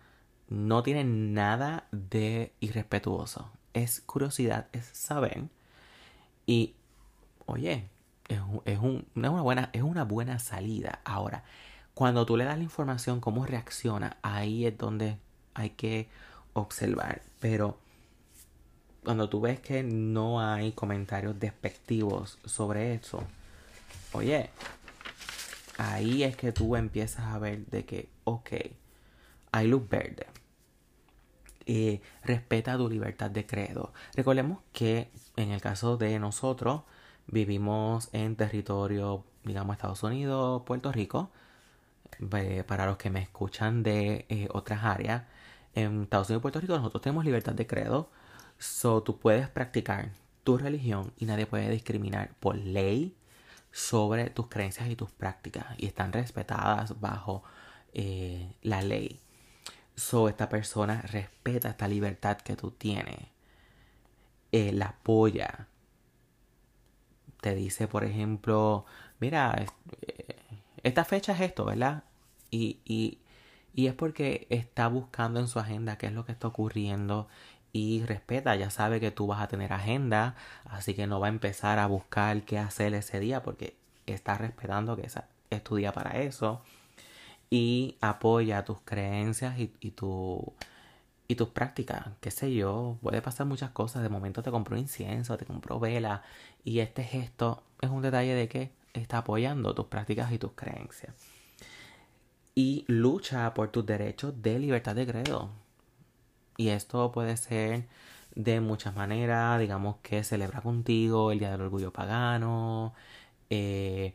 no 0.47 0.85
tiene 0.85 1.03
nada 1.03 1.89
de 1.91 2.53
irrespetuoso. 2.61 3.51
Es 3.73 4.01
curiosidad, 4.01 4.69
es 4.71 4.87
saber. 4.93 5.49
Y, 6.47 6.77
oye, 7.47 7.89
es, 8.29 8.41
es, 8.65 8.79
un, 8.79 9.07
una 9.15 9.31
buena, 9.31 9.71
es 9.73 9.83
una 9.83 10.05
buena 10.05 10.39
salida. 10.39 11.01
Ahora, 11.05 11.45
cuando 11.95 12.27
tú 12.27 12.37
le 12.37 12.45
das 12.45 12.59
la 12.59 12.65
información, 12.65 13.21
cómo 13.21 13.47
reacciona, 13.47 14.17
ahí 14.23 14.67
es 14.67 14.77
donde 14.77 15.19
hay 15.55 15.71
que 15.71 16.09
observar. 16.53 17.23
Pero 17.41 17.79
cuando 19.05 19.29
tú 19.29 19.41
ves 19.41 19.61
que 19.61 19.83
no 19.83 20.41
hay 20.41 20.73
comentarios 20.73 21.39
despectivos 21.39 22.39
sobre 22.45 22.95
eso, 22.95 23.23
oye, 24.13 24.51
ahí 25.79 26.23
es 26.23 26.37
que 26.37 26.53
tú 26.53 26.75
empiezas 26.77 27.27
a 27.27 27.39
ver 27.39 27.67
de 27.67 27.85
que, 27.85 28.09
ok, 28.25 28.51
hay 29.53 29.69
luz 29.69 29.89
verde. 29.89 30.27
Eh, 31.67 32.01
respeta 32.23 32.77
tu 32.77 32.91
libertad 32.91 33.31
de 33.31 33.47
credo. 33.47 33.93
Recordemos 34.15 34.59
que 34.73 35.11
en 35.37 35.51
el 35.51 35.61
caso 35.61 35.97
de 35.97 36.19
nosotros 36.19 36.83
vivimos 37.27 38.09
en 38.13 38.37
territorio, 38.37 39.25
digamos, 39.45 39.77
Estados 39.77 40.03
Unidos, 40.03 40.63
Puerto 40.67 40.93
Rico. 40.93 41.31
para 42.67 42.87
los 42.87 42.97
que 42.97 43.11
me 43.11 43.21
escuchan 43.21 43.83
de 43.83 44.27
eh, 44.29 44.49
otras 44.53 44.85
áreas, 44.85 45.25
en 45.75 46.05
Estados 46.05 46.29
Unidos 46.29 46.41
y 46.41 46.43
Puerto 46.43 46.61
Rico 46.61 46.77
nosotros 46.77 47.03
tenemos 47.03 47.25
libertad 47.25 47.55
de 47.55 47.67
credo. 47.67 48.11
So, 48.59 49.03
tú 49.03 49.19
puedes 49.19 49.49
practicar 49.49 50.11
tu 50.45 50.59
religión 50.59 51.13
y 51.19 51.27
nadie 51.27 51.47
puede 51.47 51.71
discriminar 51.71 52.35
por 52.41 52.57
ley 52.57 53.17
sobre 53.73 54.31
tus 54.31 54.49
creencias 54.49 54.89
y 54.89 54.97
tus 54.97 55.11
prácticas 55.11 55.67
y 55.79 55.87
están 55.87 56.13
respetadas 56.13 57.01
bajo 57.01 57.43
eh, 57.93 58.55
la 58.63 58.83
ley. 58.83 59.21
So, 59.97 60.29
esta 60.29 60.49
persona 60.49 61.03
respeta 61.03 61.71
esta 61.71 61.89
libertad 61.89 62.39
que 62.39 62.57
tú 62.57 62.71
tienes, 62.71 63.19
eh, 64.53 64.73
la 64.73 64.87
apoya. 64.87 65.69
Te 67.45 67.55
dice, 67.55 67.89
por 67.89 68.05
ejemplo, 68.05 68.87
mira, 69.21 69.67
eh, 70.01 70.37
esta 70.83 71.05
fecha 71.05 71.35
es 71.35 71.43
esto, 71.43 71.67
¿verdad? 71.67 72.05
Y, 72.51 72.79
y, 72.87 73.19
y 73.75 73.87
es 73.89 73.93
porque 73.95 74.47
está 74.49 74.89
buscando 74.89 75.41
en 75.41 75.49
su 75.49 75.59
agenda 75.59 75.99
qué 75.99 76.07
es 76.07 76.13
lo 76.15 76.25
que 76.25 76.33
está 76.33 76.49
ocurriendo 76.49 77.29
y 77.75 78.03
respeta, 78.07 78.57
ya 78.57 78.71
sabe 78.71 78.99
que 78.99 79.11
tú 79.11 79.27
vas 79.27 79.43
a 79.43 79.49
tener 79.49 79.75
agenda, 79.75 80.37
así 80.65 80.95
que 80.95 81.07
no 81.07 81.21
va 81.21 81.27
a 81.27 81.31
empezar 81.31 81.79
a 81.79 81.87
buscar 81.87 82.45
qué 82.45 82.59
hacer 82.59 82.95
ese 82.95 83.21
día 83.21 83.43
porque 83.43 83.77
está 84.07 84.39
respetando 84.39 84.97
que 84.97 85.07
es 85.51 85.65
tu 85.65 85.77
día 85.77 85.93
para 85.93 86.23
eso 86.23 86.63
y 87.51 87.97
apoya 88.01 88.65
tus 88.65 88.81
creencias 88.85 89.59
y, 89.59 89.73
y, 89.81 89.91
tu, 89.93 90.55
y 91.29 91.37
tus 91.37 91.49
prácticas, 91.51 92.09
qué 92.21 92.31
sé 92.31 92.55
yo, 92.55 92.99
puede 93.03 93.23
pasar 93.23 93.47
muchas 93.47 93.71
cosas, 93.71 94.03
de 94.03 94.09
momento 94.09 94.43
te 94.43 94.51
compró 94.51 94.77
incienso, 94.77 95.37
te 95.39 95.47
compró 95.47 95.81
vela 95.81 96.23
y 96.65 96.81
este 96.81 97.05
gesto 97.05 97.63
es 97.81 97.91
un 97.91 98.03
detalle 98.03 98.35
de 98.35 98.49
que 98.49 98.73
está 98.95 99.19
apoyando 99.19 99.75
tus 99.75 99.87
prácticas 99.87 100.33
y 100.33 100.39
tus 100.39 100.53
creencias. 100.53 101.15
Y 102.55 102.85
lucha 102.87 103.53
por 103.55 103.71
tus 103.71 103.85
derechos 103.85 104.41
de 104.43 104.59
libertad 104.59 104.95
de 104.95 105.07
credo 105.07 105.51
y 106.57 106.69
esto 106.69 107.13
puede 107.13 107.37
ser 107.37 107.87
de 108.35 108.61
muchas 108.61 108.95
maneras, 108.95 109.61
digamos 109.61 109.97
que 110.03 110.25
celebra 110.25 110.61
contigo 110.61 111.33
el 111.33 111.39
Día 111.39 111.51
del 111.53 111.63
Orgullo 111.63 111.93
Pagano, 111.93 112.95
eh, 113.51 114.15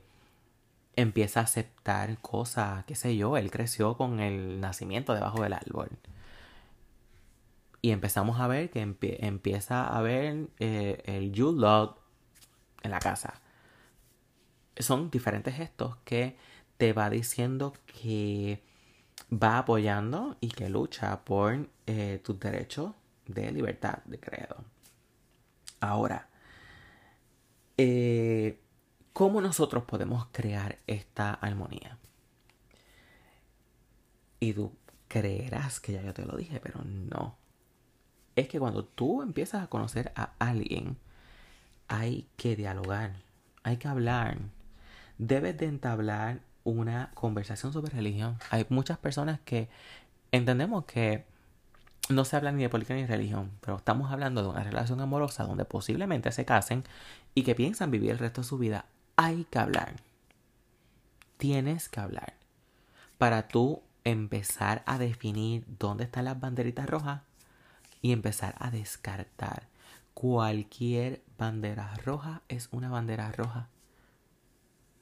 empieza 0.96 1.42
a 1.42 1.44
aceptar 1.44 2.18
cosas, 2.20 2.86
qué 2.86 2.96
sé 2.96 3.16
yo, 3.16 3.38
él 3.38 3.52
creció 3.52 3.96
con 3.98 4.20
el 4.20 4.60
nacimiento 4.60 5.14
debajo 5.14 5.42
del 5.44 5.54
árbol. 5.54 5.90
Y 7.82 7.92
empezamos 7.92 8.40
a 8.42 8.48
ver 8.48 8.70
que 8.72 8.82
empieza 8.82 9.88
a 9.88 10.02
ver 10.02 10.48
eh, 10.60 11.02
el 11.06 11.32
You 11.32 11.54
Love 11.54 11.96
en 12.84 12.92
la 12.92 13.00
casa. 13.00 13.34
Son 14.78 15.10
diferentes 15.12 15.56
gestos 15.56 15.98
que 16.06 16.38
te 16.78 16.94
va 16.94 17.10
diciendo 17.10 17.74
que 17.86 18.63
va 19.32 19.60
apoyando 19.60 20.38
y 20.39 20.50
que 20.50 20.70
lucha 20.70 21.24
por 21.26 21.70
eh, 21.86 22.22
tus 22.24 22.39
derechos 22.39 22.94
de 23.26 23.52
libertad 23.52 24.00
de 24.06 24.20
credo. 24.20 24.63
Ahora, 25.82 26.30
eh, 27.78 28.60
¿cómo 29.13 29.42
nosotros 29.42 29.84
podemos 29.84 30.28
crear 30.32 30.80
esta 30.88 31.34
armonía? 31.34 31.98
Y 34.39 34.54
tú 34.54 34.74
creerás 35.08 35.80
que 35.80 35.94
ya 35.94 36.02
yo 36.02 36.13
te 36.13 36.26
lo 36.26 36.36
dije, 36.38 36.60
pero 36.60 36.82
no. 36.84 37.38
Es 38.36 38.48
que 38.48 38.60
cuando 38.60 38.86
tú 38.86 39.22
empiezas 39.22 39.63
a 39.63 39.68
conocer 39.68 40.12
a 40.15 40.34
alguien, 40.39 40.98
hay 41.89 42.28
que 42.38 42.56
dialogar, 42.56 43.15
hay 43.63 43.78
que 43.78 43.88
hablar. 43.89 44.38
Debes 45.17 45.58
de 45.58 45.65
entablar 45.65 46.39
una 46.63 47.12
conversación 47.15 47.73
sobre 47.73 47.91
religión. 47.91 48.38
Hay 48.52 48.65
muchas 48.69 48.97
personas 48.97 49.39
que 49.43 49.67
entendemos 50.32 50.86
que 50.86 51.25
no 52.10 52.25
se 52.25 52.38
habla 52.38 52.52
ni 52.52 52.62
de 52.63 52.69
política 52.69 52.93
ni 52.93 53.02
de 53.02 53.08
religión, 53.08 53.52
pero 53.60 53.78
estamos 53.78 54.12
hablando 54.12 54.41
de 54.43 54.49
una 54.49 54.63
relación 54.63 55.02
amorosa 55.02 55.43
donde 55.43 55.65
posiblemente 55.65 56.32
se 56.32 56.45
casen 56.45 56.84
y 57.36 57.43
que 57.43 57.56
piensan 57.56 57.91
vivir 57.91 58.12
el 58.12 58.19
resto 58.19 58.41
de 58.41 58.47
su 58.47 58.58
vida. 58.58 58.86
Hay 59.15 59.45
que 59.45 59.60
hablar. 59.60 59.93
Tienes 61.38 61.89
que 61.89 61.99
hablar. 61.99 62.34
Para 63.17 63.47
tú 63.47 63.82
empezar 64.04 64.84
a 64.86 64.97
definir 64.97 65.65
dónde 65.80 66.06
están 66.06 66.25
las 66.25 66.39
banderitas 66.39 66.88
rojas 66.88 67.21
y 68.02 68.12
empezar 68.12 68.56
a 68.60 68.71
descartar. 68.71 69.69
Cualquier 70.20 71.24
bandera 71.38 71.96
roja 72.04 72.42
es 72.50 72.68
una 72.74 72.90
bandera 72.90 73.32
roja. 73.32 73.70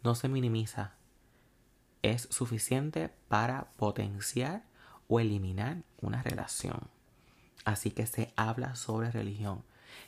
No 0.04 0.14
se 0.14 0.30
minimiza 0.30 0.94
es 2.04 2.28
suficiente 2.30 3.10
para 3.28 3.72
potenciar 3.78 4.62
o 5.08 5.20
eliminar 5.20 5.78
una 6.04 6.22
relación. 6.22 6.88
Así 7.66 7.90
que 7.90 8.06
se 8.06 8.32
habla 8.36 8.76
sobre 8.76 9.10
religión, 9.10 9.64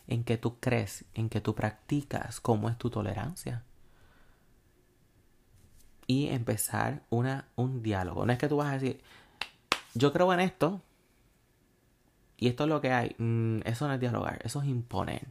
en 0.06 0.24
que 0.24 0.38
tú 0.38 0.60
crees, 0.60 1.06
en 1.15 1.28
que 1.28 1.41
tú 1.41 1.56
practicas, 1.56 2.39
cómo 2.39 2.69
es 2.69 2.78
tu 2.78 2.91
tolerancia. 2.91 3.63
Y 6.06 6.28
empezar 6.28 7.02
una, 7.10 7.48
un 7.56 7.82
diálogo. 7.82 8.28
No 8.28 8.32
es 8.32 8.38
que 8.38 8.48
tú 8.48 8.58
vas 8.58 8.67
a 8.67 8.78
decir, 8.78 9.02
yo 9.95 10.13
creo 10.13 10.32
en 10.34 10.41
esto, 10.41 10.84
y 12.39 12.47
esto 12.47 12.63
es 12.63 12.69
lo 12.69 12.82
que 12.82 12.91
hay. 12.91 13.15
Mm, 13.17 13.62
eso 13.65 13.88
no 13.88 13.93
es 13.93 13.99
dialogar, 13.99 14.39
eso 14.43 14.62
es 14.62 14.67
imponer. 14.67 15.28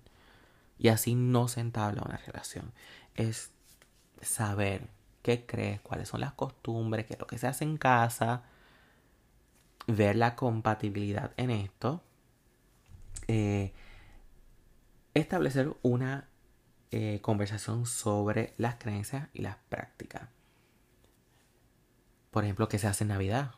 Y 0.78 0.88
así 0.88 1.14
no 1.14 1.48
se 1.48 1.60
entabla 1.60 2.02
una 2.04 2.18
relación. 2.18 2.72
Es 3.14 3.50
saber 4.20 4.88
qué 5.22 5.46
crees, 5.46 5.80
cuáles 5.80 6.08
son 6.08 6.20
las 6.20 6.34
costumbres, 6.34 7.06
qué 7.06 7.14
es 7.14 7.20
lo 7.20 7.26
que 7.26 7.38
se 7.38 7.46
hace 7.46 7.64
en 7.64 7.78
casa, 7.78 8.42
ver 9.86 10.16
la 10.16 10.36
compatibilidad 10.36 11.32
en 11.38 11.50
esto, 11.50 12.02
eh, 13.26 13.72
establecer 15.14 15.74
una 15.82 16.28
eh, 16.90 17.20
conversación 17.22 17.86
sobre 17.86 18.52
las 18.58 18.76
creencias 18.76 19.28
y 19.32 19.42
las 19.42 19.56
prácticas. 19.70 20.28
Por 22.30 22.44
ejemplo, 22.44 22.68
qué 22.68 22.78
se 22.78 22.86
hace 22.86 23.04
en 23.04 23.08
Navidad, 23.08 23.52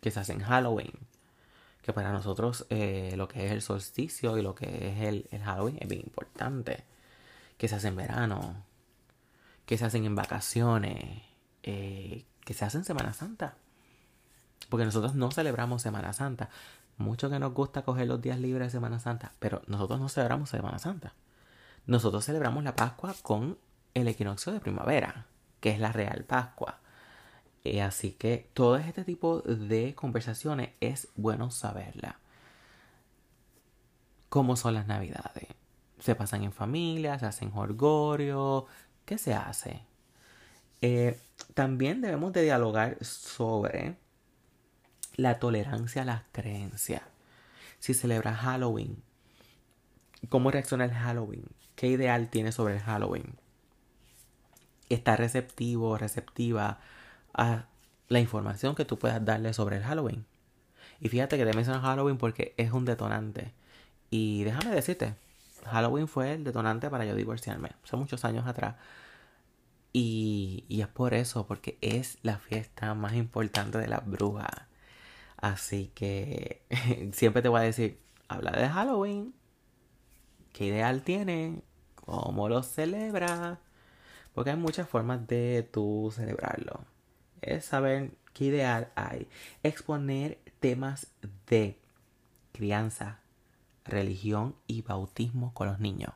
qué 0.00 0.10
se 0.10 0.20
hace 0.20 0.32
en 0.32 0.40
Halloween, 0.40 0.92
que 1.84 1.92
para 1.92 2.12
nosotros 2.12 2.66
eh, 2.70 3.12
lo 3.14 3.28
que 3.28 3.44
es 3.44 3.52
el 3.52 3.60
solsticio 3.60 4.38
y 4.38 4.42
lo 4.42 4.54
que 4.54 4.88
es 4.88 5.00
el, 5.02 5.28
el, 5.30 5.42
Halloween 5.42 5.76
es 5.80 5.86
bien 5.86 6.00
importante. 6.00 6.84
Que 7.58 7.68
se 7.68 7.74
hace 7.74 7.88
en 7.88 7.96
verano, 7.96 8.64
que 9.66 9.76
se 9.76 9.84
hacen 9.84 10.06
en 10.06 10.14
vacaciones, 10.14 11.22
eh, 11.62 12.24
que 12.42 12.54
se 12.54 12.64
hace 12.64 12.78
en 12.78 12.84
Semana 12.84 13.12
Santa. 13.12 13.58
Porque 14.70 14.86
nosotros 14.86 15.14
no 15.14 15.30
celebramos 15.30 15.82
Semana 15.82 16.14
Santa. 16.14 16.48
Mucho 16.96 17.28
que 17.28 17.38
nos 17.38 17.52
gusta 17.52 17.82
coger 17.82 18.06
los 18.08 18.22
días 18.22 18.40
libres 18.40 18.68
de 18.68 18.78
Semana 18.78 18.98
Santa, 18.98 19.34
pero 19.38 19.60
nosotros 19.66 20.00
no 20.00 20.08
celebramos 20.08 20.48
Semana 20.48 20.78
Santa. 20.78 21.12
Nosotros 21.84 22.24
celebramos 22.24 22.64
la 22.64 22.76
Pascua 22.76 23.14
con 23.20 23.58
el 23.92 24.08
equinoccio 24.08 24.54
de 24.54 24.60
primavera, 24.60 25.26
que 25.60 25.72
es 25.72 25.78
la 25.78 25.92
Real 25.92 26.24
Pascua. 26.24 26.80
Eh, 27.64 27.80
así 27.80 28.12
que 28.12 28.50
todo 28.52 28.76
este 28.76 29.04
tipo 29.04 29.40
de 29.40 29.94
conversaciones 29.94 30.70
es 30.80 31.08
bueno 31.16 31.50
saberla. 31.50 32.18
¿Cómo 34.28 34.56
son 34.56 34.74
las 34.74 34.86
navidades? 34.86 35.48
¿Se 35.98 36.14
pasan 36.14 36.44
en 36.44 36.52
familia? 36.52 37.18
¿Se 37.18 37.26
hacen 37.26 37.50
jorgorio? 37.50 38.66
¿Qué 39.06 39.16
se 39.16 39.32
hace? 39.32 39.80
Eh, 40.82 41.18
también 41.54 42.02
debemos 42.02 42.34
de 42.34 42.42
dialogar 42.42 43.02
sobre 43.02 43.96
la 45.16 45.38
tolerancia 45.38 46.02
a 46.02 46.04
las 46.04 46.22
creencias. 46.32 47.02
Si 47.78 47.94
celebra 47.94 48.34
Halloween, 48.34 49.02
¿cómo 50.28 50.50
reacciona 50.50 50.84
el 50.84 50.92
Halloween? 50.92 51.46
¿Qué 51.76 51.86
ideal 51.86 52.28
tiene 52.28 52.52
sobre 52.52 52.74
el 52.74 52.80
Halloween? 52.80 53.34
¿Está 54.90 55.16
receptivo 55.16 55.90
o 55.90 55.98
receptiva 55.98 56.80
a 57.34 57.66
la 58.08 58.20
información 58.20 58.74
que 58.74 58.84
tú 58.84 58.98
puedas 58.98 59.24
darle 59.24 59.52
sobre 59.52 59.76
el 59.76 59.82
Halloween. 59.82 60.24
Y 61.00 61.08
fíjate 61.08 61.36
que 61.36 61.44
te 61.44 61.52
menciono 61.52 61.80
Halloween 61.80 62.18
porque 62.18 62.54
es 62.56 62.72
un 62.72 62.84
detonante. 62.84 63.52
Y 64.10 64.44
déjame 64.44 64.74
decirte, 64.74 65.14
Halloween 65.66 66.08
fue 66.08 66.34
el 66.34 66.44
detonante 66.44 66.88
para 66.90 67.04
yo 67.04 67.14
divorciarme, 67.14 67.72
hace 67.84 67.96
muchos 67.96 68.24
años 68.24 68.46
atrás. 68.46 68.76
Y, 69.92 70.64
y 70.68 70.80
es 70.80 70.88
por 70.88 71.14
eso, 71.14 71.46
porque 71.46 71.78
es 71.80 72.18
la 72.22 72.38
fiesta 72.38 72.94
más 72.94 73.14
importante 73.14 73.78
de 73.78 73.88
las 73.88 74.06
brujas. 74.06 74.50
Así 75.36 75.90
que 75.94 76.62
siempre 77.12 77.42
te 77.42 77.48
voy 77.48 77.60
a 77.60 77.64
decir, 77.64 78.00
habla 78.28 78.52
de 78.52 78.68
Halloween, 78.68 79.34
qué 80.52 80.66
ideal 80.66 81.02
tiene, 81.02 81.62
cómo 81.96 82.48
lo 82.48 82.62
celebra, 82.62 83.60
porque 84.34 84.50
hay 84.50 84.56
muchas 84.56 84.88
formas 84.88 85.26
de 85.26 85.68
tú 85.70 86.12
celebrarlo 86.14 86.93
es 87.46 87.64
saber 87.64 88.10
qué 88.32 88.46
ideal 88.46 88.90
hay. 88.94 89.28
Exponer 89.62 90.38
temas 90.60 91.08
de 91.46 91.78
crianza, 92.52 93.20
religión 93.84 94.54
y 94.66 94.82
bautismo 94.82 95.52
con 95.54 95.68
los 95.68 95.80
niños. 95.80 96.12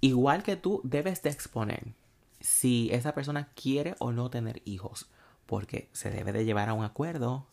Igual 0.00 0.42
que 0.42 0.56
tú 0.56 0.80
debes 0.84 1.22
de 1.22 1.30
exponer 1.30 1.92
si 2.40 2.88
esa 2.92 3.14
persona 3.14 3.48
quiere 3.54 3.96
o 3.98 4.12
no 4.12 4.30
tener 4.30 4.62
hijos, 4.64 5.06
porque 5.46 5.88
se 5.92 6.10
debe 6.10 6.32
de 6.32 6.44
llevar 6.44 6.68
a 6.68 6.74
un 6.74 6.84
acuerdo. 6.84 7.46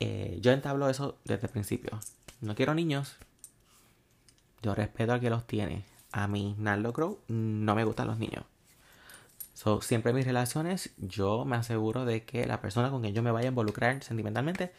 Eh, 0.00 0.38
yo 0.42 0.52
entablo 0.52 0.88
eso 0.88 1.16
desde 1.24 1.46
el 1.46 1.52
principio. 1.52 1.98
No 2.40 2.54
quiero 2.54 2.74
niños. 2.74 3.16
Yo 4.62 4.74
respeto 4.74 5.12
a 5.12 5.20
que 5.20 5.30
los 5.30 5.46
tiene. 5.46 5.84
A 6.12 6.28
mí, 6.28 6.54
Naldo 6.58 6.92
Crow, 6.92 7.18
no 7.28 7.74
me 7.74 7.84
gustan 7.84 8.08
los 8.08 8.18
niños. 8.18 8.44
So, 9.58 9.80
siempre 9.80 10.10
en 10.10 10.16
mis 10.16 10.24
relaciones 10.24 10.94
yo 10.98 11.44
me 11.44 11.56
aseguro 11.56 12.04
de 12.04 12.24
que 12.24 12.46
la 12.46 12.60
persona 12.60 12.90
con 12.90 13.02
quien 13.02 13.12
yo 13.12 13.24
me 13.24 13.32
vaya 13.32 13.48
a 13.48 13.50
involucrar 13.50 14.04
sentimentalmente 14.04 14.72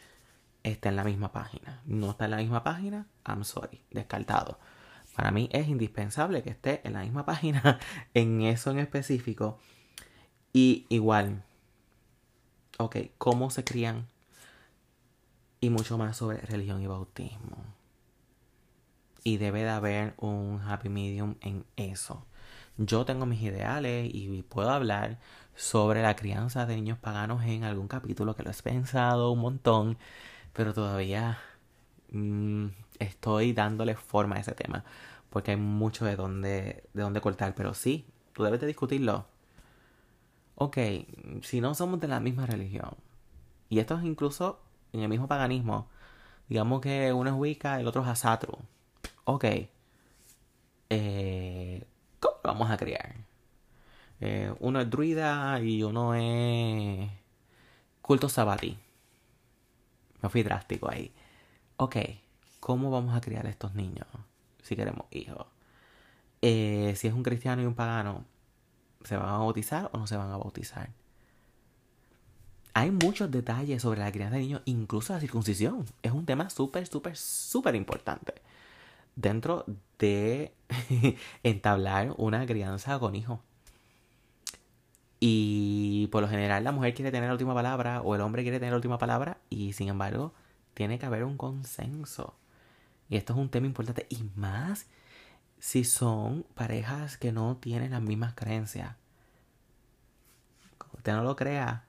esté 0.62 0.88
en 0.88 0.96
la 0.96 1.04
misma 1.04 1.32
página. 1.32 1.82
No 1.84 2.12
está 2.12 2.24
en 2.24 2.30
la 2.30 2.38
misma 2.38 2.64
página, 2.64 3.06
I'm 3.26 3.44
sorry, 3.44 3.82
descartado. 3.90 4.58
Para 5.14 5.32
mí 5.32 5.50
es 5.52 5.68
indispensable 5.68 6.42
que 6.42 6.48
esté 6.48 6.80
en 6.84 6.94
la 6.94 7.02
misma 7.02 7.26
página 7.26 7.78
en 8.14 8.40
eso 8.40 8.70
en 8.70 8.78
específico. 8.78 9.58
Y 10.54 10.86
igual, 10.88 11.44
ok, 12.78 12.96
cómo 13.18 13.50
se 13.50 13.64
crían 13.64 14.08
y 15.60 15.68
mucho 15.68 15.98
más 15.98 16.16
sobre 16.16 16.38
religión 16.38 16.80
y 16.80 16.86
bautismo. 16.86 17.58
Y 19.24 19.36
debe 19.36 19.62
de 19.62 19.68
haber 19.68 20.14
un 20.16 20.62
happy 20.62 20.88
medium 20.88 21.34
en 21.42 21.66
eso. 21.76 22.24
Yo 22.78 23.04
tengo 23.04 23.26
mis 23.26 23.42
ideales 23.42 24.10
y 24.12 24.42
puedo 24.42 24.70
hablar 24.70 25.18
sobre 25.54 26.02
la 26.02 26.16
crianza 26.16 26.66
de 26.66 26.76
niños 26.76 26.98
paganos 26.98 27.44
en 27.44 27.64
algún 27.64 27.88
capítulo 27.88 28.34
que 28.34 28.42
lo 28.42 28.50
he 28.50 28.54
pensado 28.54 29.32
un 29.32 29.40
montón, 29.40 29.98
pero 30.52 30.74
todavía 30.74 31.38
mm, 32.12 32.66
estoy 32.98 33.52
dándole 33.52 33.96
forma 33.96 34.36
a 34.36 34.40
ese 34.40 34.52
tema 34.52 34.84
porque 35.30 35.52
hay 35.52 35.56
mucho 35.56 36.04
de 36.04 36.16
dónde, 36.16 36.84
de 36.92 37.02
dónde 37.02 37.20
cortar, 37.20 37.54
pero 37.54 37.74
sí, 37.74 38.06
tú 38.34 38.42
debes 38.44 38.60
de 38.60 38.66
discutirlo. 38.66 39.26
Ok, 40.56 40.76
si 41.42 41.60
no 41.60 41.74
somos 41.74 42.00
de 42.00 42.08
la 42.08 42.20
misma 42.20 42.46
religión, 42.46 42.90
y 43.70 43.78
esto 43.80 43.96
es 43.98 44.04
incluso 44.04 44.60
en 44.92 45.00
el 45.00 45.08
mismo 45.08 45.28
paganismo, 45.28 45.88
digamos 46.48 46.80
que 46.82 47.12
uno 47.12 47.30
es 47.30 47.36
Wicca, 47.36 47.80
el 47.80 47.86
otro 47.88 48.02
es 48.02 48.08
Asatru. 48.08 48.58
Ok, 49.24 49.44
eh, 50.90 51.84
¿Cómo 52.20 52.36
lo 52.44 52.52
vamos 52.52 52.70
a 52.70 52.76
criar? 52.76 53.16
Eh, 54.20 54.52
uno 54.60 54.80
es 54.80 54.90
druida 54.90 55.60
y 55.60 55.82
uno 55.82 56.14
es 56.14 57.10
culto 58.02 58.28
sabatí. 58.28 58.78
Me 60.22 60.28
fui 60.28 60.42
drástico 60.42 60.90
ahí. 60.90 61.12
Ok, 61.76 61.96
¿cómo 62.60 62.90
vamos 62.90 63.16
a 63.16 63.20
criar 63.22 63.46
a 63.46 63.50
estos 63.50 63.74
niños 63.74 64.06
si 64.62 64.76
queremos 64.76 65.06
hijos? 65.10 65.46
Eh, 66.42 66.94
si 66.96 67.08
es 67.08 67.14
un 67.14 67.22
cristiano 67.22 67.62
y 67.62 67.66
un 67.66 67.74
pagano, 67.74 68.24
¿se 69.04 69.16
van 69.16 69.28
a 69.28 69.38
bautizar 69.38 69.90
o 69.92 69.98
no 69.98 70.06
se 70.06 70.16
van 70.16 70.30
a 70.30 70.36
bautizar? 70.36 70.90
Hay 72.74 72.90
muchos 72.90 73.30
detalles 73.30 73.82
sobre 73.82 74.00
la 74.00 74.12
crianza 74.12 74.36
de 74.36 74.42
niños, 74.42 74.62
incluso 74.66 75.12
la 75.14 75.20
circuncisión. 75.20 75.86
Es 76.02 76.12
un 76.12 76.26
tema 76.26 76.50
súper, 76.50 76.86
súper, 76.86 77.16
súper 77.16 77.74
importante 77.74 78.34
dentro 79.20 79.64
de 79.98 80.54
entablar 81.42 82.14
una 82.16 82.46
crianza 82.46 82.98
con 82.98 83.14
hijos. 83.14 83.40
Y 85.20 86.08
por 86.10 86.22
lo 86.22 86.28
general 86.28 86.64
la 86.64 86.72
mujer 86.72 86.94
quiere 86.94 87.10
tener 87.10 87.28
la 87.28 87.34
última 87.34 87.54
palabra 87.54 88.00
o 88.00 88.14
el 88.14 88.22
hombre 88.22 88.42
quiere 88.42 88.58
tener 88.58 88.72
la 88.72 88.76
última 88.76 88.98
palabra 88.98 89.38
y 89.50 89.74
sin 89.74 89.88
embargo 89.88 90.32
tiene 90.72 90.98
que 90.98 91.06
haber 91.06 91.24
un 91.24 91.36
consenso. 91.36 92.34
Y 93.10 93.16
esto 93.16 93.34
es 93.34 93.38
un 93.38 93.50
tema 93.50 93.66
importante 93.66 94.06
y 94.08 94.24
más 94.36 94.86
si 95.58 95.84
son 95.84 96.46
parejas 96.54 97.18
que 97.18 97.32
no 97.32 97.58
tienen 97.58 97.90
las 97.90 98.00
mismas 98.00 98.32
creencias. 98.34 98.96
Como 100.78 100.94
usted 100.96 101.12
no 101.12 101.22
lo 101.22 101.36
crea, 101.36 101.84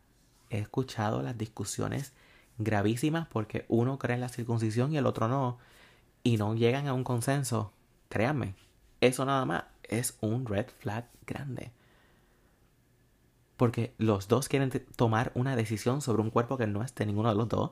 he 0.50 0.60
escuchado 0.60 1.22
las 1.22 1.38
discusiones 1.38 2.12
gravísimas 2.58 3.28
porque 3.28 3.66
uno 3.70 3.98
cree 3.98 4.16
en 4.16 4.22
la 4.22 4.30
circuncisión 4.30 4.92
y 4.92 4.98
el 4.98 5.06
otro 5.06 5.30
no 5.30 5.58
y 6.24 6.38
no 6.38 6.56
llegan 6.56 6.88
a 6.88 6.94
un 6.94 7.04
consenso, 7.04 7.74
créanme, 8.10 8.56
eso 9.02 9.26
nada 9.26 9.46
más 9.46 9.64
es 9.84 10.18
un 10.22 10.46
red 10.46 10.68
flag 10.80 11.06
grande. 11.26 11.72
Porque 13.58 13.94
los 13.98 14.28
dos 14.28 14.50
quieren 14.50 14.72
tomar 14.96 15.32
una 15.36 15.56
decisión 15.56 16.02
sobre 16.02 16.22
un 16.22 16.32
cuerpo 16.32 16.58
que 16.58 16.68
no 16.68 16.84
es 16.84 16.96
de 16.96 17.06
ninguno 17.06 17.30
de 17.30 17.36
los 17.36 17.48
dos. 17.48 17.72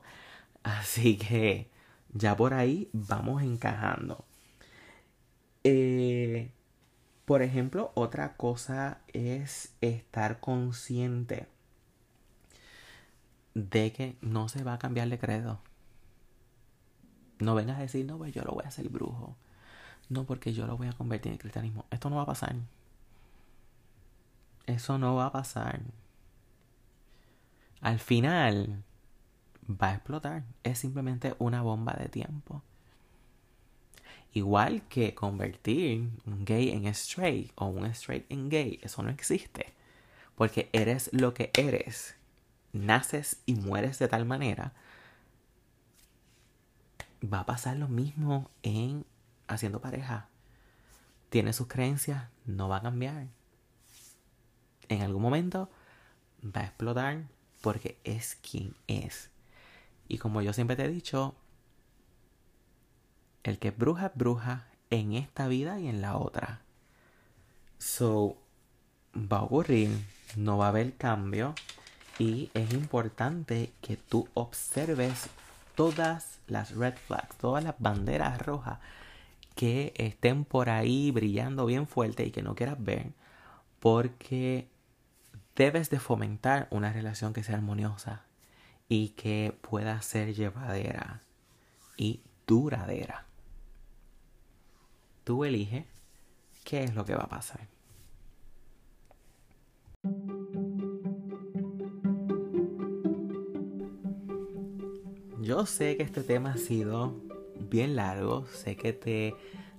Así 0.64 1.18
que 1.18 1.70
ya 2.14 2.36
por 2.36 2.54
ahí 2.54 2.90
vamos 2.94 3.42
encajando. 3.42 4.26
Eh, 5.64 6.52
por 7.26 7.42
ejemplo, 7.42 7.92
otra 7.96 8.36
cosa 8.38 9.02
es 9.14 9.74
estar 9.82 10.40
consciente 10.40 11.48
de 13.54 13.92
que 13.92 14.16
no 14.22 14.50
se 14.50 14.64
va 14.64 14.74
a 14.74 14.80
cambiar 14.80 15.10
de 15.10 15.20
credo. 15.20 15.60
No 17.40 17.56
vengas 17.56 17.78
a 17.78 17.82
decir, 17.82 18.06
no, 18.06 18.18
pues 18.18 18.34
yo 18.34 18.44
lo 18.44 18.52
voy 18.52 18.66
a 18.66 18.68
hacer 18.68 18.90
brujo. 18.90 19.36
No, 20.10 20.26
porque 20.26 20.54
yo 20.54 20.68
lo 20.68 20.78
voy 20.78 20.88
a 20.88 20.94
convertir 20.94 21.32
en 21.32 21.38
cristianismo. 21.38 21.86
Esto 21.92 22.10
no 22.10 22.18
va 22.18 22.24
a 22.24 22.28
pasar. 22.28 22.56
Eso 24.66 24.98
no 24.98 25.16
va 25.16 25.28
a 25.28 25.32
pasar. 25.32 25.82
Al 27.82 28.00
final 28.00 28.84
va 29.70 29.90
a 29.90 29.94
explotar. 29.96 30.44
Es 30.64 30.80
simplemente 30.80 31.36
una 31.40 31.62
bomba 31.62 31.94
de 31.94 32.10
tiempo. 32.10 32.62
Igual 34.34 34.84
que 34.90 35.16
convertir 35.16 36.10
un 36.26 36.46
gay 36.46 36.70
en 36.70 36.86
straight 36.88 37.52
o 37.56 37.66
un 37.66 37.86
straight 37.88 38.30
en 38.32 38.50
gay, 38.50 38.80
eso 38.84 39.02
no 39.02 39.10
existe. 39.10 39.74
Porque 40.36 40.70
eres 40.72 41.10
lo 41.14 41.34
que 41.34 41.52
eres. 41.56 42.16
Naces 42.74 43.42
y 43.46 43.56
mueres 43.56 43.98
de 43.98 44.08
tal 44.08 44.26
manera. 44.26 44.74
Va 47.22 47.42
a 47.42 47.46
pasar 47.46 47.78
lo 47.78 47.88
mismo 47.88 48.50
en 48.64 49.06
haciendo 49.48 49.82
pareja. 49.82 50.30
Tiene 51.30 51.54
sus 51.54 51.68
creencias, 51.68 52.30
no 52.46 52.70
va 52.70 52.78
a 52.78 52.82
cambiar. 52.82 53.28
En 54.88 55.02
algún 55.02 55.22
momento 55.22 55.70
va 56.44 56.62
a 56.62 56.66
explotar 56.66 57.24
porque 57.62 58.00
es 58.04 58.36
quien 58.36 58.74
es. 58.88 59.30
Y 60.08 60.18
como 60.18 60.42
yo 60.42 60.54
siempre 60.54 60.76
te 60.76 60.86
he 60.86 60.88
dicho, 60.88 61.36
el 63.44 63.60
que 63.60 63.70
es 63.70 63.78
bruja 63.78 64.08
es 64.08 64.16
bruja 64.16 64.68
en 64.90 65.14
esta 65.14 65.48
vida 65.48 65.80
y 65.80 65.88
en 65.88 66.02
la 66.02 66.18
otra. 66.18 66.62
So, 67.78 68.38
va 69.16 69.38
a 69.38 69.44
ocurrir, 69.44 69.90
no 70.36 70.58
va 70.58 70.66
a 70.66 70.70
haber 70.70 70.96
cambio 70.96 71.54
y 72.18 72.52
es 72.54 72.74
importante 72.74 73.72
que 73.82 73.98
tú 73.98 74.28
observes 74.34 75.30
todas 75.80 76.42
las 76.48 76.76
red 76.76 76.96
flags, 76.98 77.38
todas 77.38 77.64
las 77.64 77.76
banderas 77.80 78.42
rojas 78.42 78.80
que 79.56 79.94
estén 79.96 80.44
por 80.44 80.70
ahí 80.70 81.10
brillando 81.12 81.66
bien 81.66 81.88
fuerte 81.88 82.26
y 82.26 82.32
que 82.32 82.44
no 82.44 82.54
quieras 82.54 82.84
ver 82.84 83.14
porque 83.80 84.68
debes 85.56 85.90
de 85.90 86.02
fomentar 86.02 86.68
una 86.70 86.92
relación 86.92 87.32
que 87.32 87.44
sea 87.44 87.56
armoniosa 87.56 88.26
y 88.90 89.12
que 89.12 89.58
pueda 89.62 90.02
ser 90.02 90.34
llevadera 90.34 91.22
y 91.96 92.20
duradera 92.46 93.26
tú 95.24 95.46
eliges 95.46 95.86
qué 96.66 96.84
es 96.84 96.94
lo 96.94 97.06
que 97.06 97.16
va 97.16 97.24
a 97.24 97.30
pasar. 97.30 97.79
Yo 105.50 105.66
sé 105.66 105.98
que 105.98 106.04
este 106.04 106.22
tema 106.22 106.52
ha 106.52 106.58
sido 106.58 107.16
bien 107.72 107.96
largo, 107.96 108.46
sé 108.46 108.76
que 108.76 108.94
te 108.94 109.34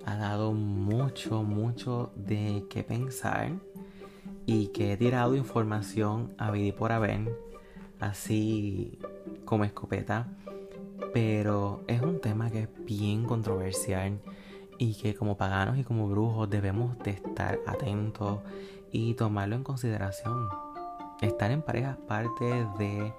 ha 0.04 0.16
dado 0.16 0.52
mucho, 0.52 1.44
mucho 1.44 2.10
de 2.16 2.64
qué 2.68 2.82
pensar 2.82 3.52
y 4.46 4.66
que 4.72 4.92
he 4.92 4.96
tirado 4.96 5.36
información 5.36 6.34
a 6.38 6.50
vivir 6.50 6.74
por 6.74 6.90
haber, 6.90 7.20
así 8.00 8.98
como 9.44 9.62
escopeta, 9.62 10.26
pero 11.14 11.84
es 11.86 12.02
un 12.02 12.20
tema 12.20 12.50
que 12.50 12.62
es 12.62 12.68
bien 12.84 13.24
controversial 13.24 14.18
y 14.76 14.94
que 14.94 15.14
como 15.14 15.36
paganos 15.36 15.78
y 15.78 15.84
como 15.84 16.08
brujos 16.08 16.50
debemos 16.50 16.98
de 16.98 17.12
estar 17.12 17.60
atentos 17.64 18.40
y 18.90 19.14
tomarlo 19.14 19.54
en 19.54 19.62
consideración. 19.62 20.48
Estar 21.20 21.52
en 21.52 21.62
pareja 21.62 21.92
es 21.92 22.06
parte 22.08 22.44
de 22.76 23.12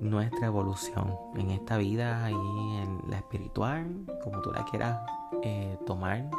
nuestra 0.00 0.46
evolución 0.46 1.14
en 1.36 1.50
esta 1.50 1.76
vida 1.76 2.30
y 2.30 2.34
en 2.34 3.00
la 3.08 3.18
espiritual, 3.18 4.04
como 4.22 4.40
tú 4.42 4.50
la 4.52 4.64
quieras 4.64 5.00
eh, 5.42 5.78
tomar. 5.86 6.30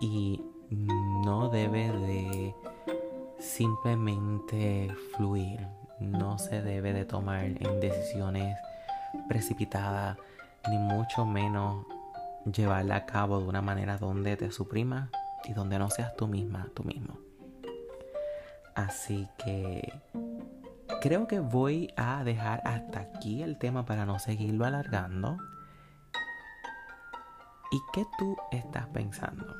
Y 0.00 0.42
no 0.70 1.48
debe 1.48 1.90
de 1.90 2.54
simplemente 3.38 4.94
fluir, 5.16 5.66
no 6.00 6.38
se 6.38 6.62
debe 6.62 6.92
de 6.92 7.04
tomar 7.04 7.44
en 7.44 7.80
decisiones 7.80 8.56
precipitadas, 9.28 10.18
ni 10.68 10.78
mucho 10.78 11.24
menos 11.24 11.86
llevarla 12.44 12.96
a 12.96 13.06
cabo 13.06 13.40
de 13.40 13.46
una 13.46 13.62
manera 13.62 13.98
donde 13.98 14.36
te 14.36 14.50
suprima 14.50 15.10
y 15.44 15.52
donde 15.52 15.78
no 15.78 15.90
seas 15.90 16.14
tú 16.16 16.26
misma, 16.26 16.68
tú 16.74 16.84
mismo. 16.84 17.18
Así 18.74 19.28
que 19.38 19.92
creo 21.04 21.28
que 21.28 21.38
voy 21.38 21.92
a 21.98 22.24
dejar 22.24 22.62
hasta 22.64 23.00
aquí 23.00 23.42
el 23.42 23.58
tema 23.58 23.84
para 23.84 24.06
no 24.06 24.18
seguirlo 24.18 24.64
alargando. 24.64 25.36
¿Y 27.70 27.78
qué 27.92 28.06
tú 28.16 28.38
estás 28.50 28.86
pensando? 28.86 29.54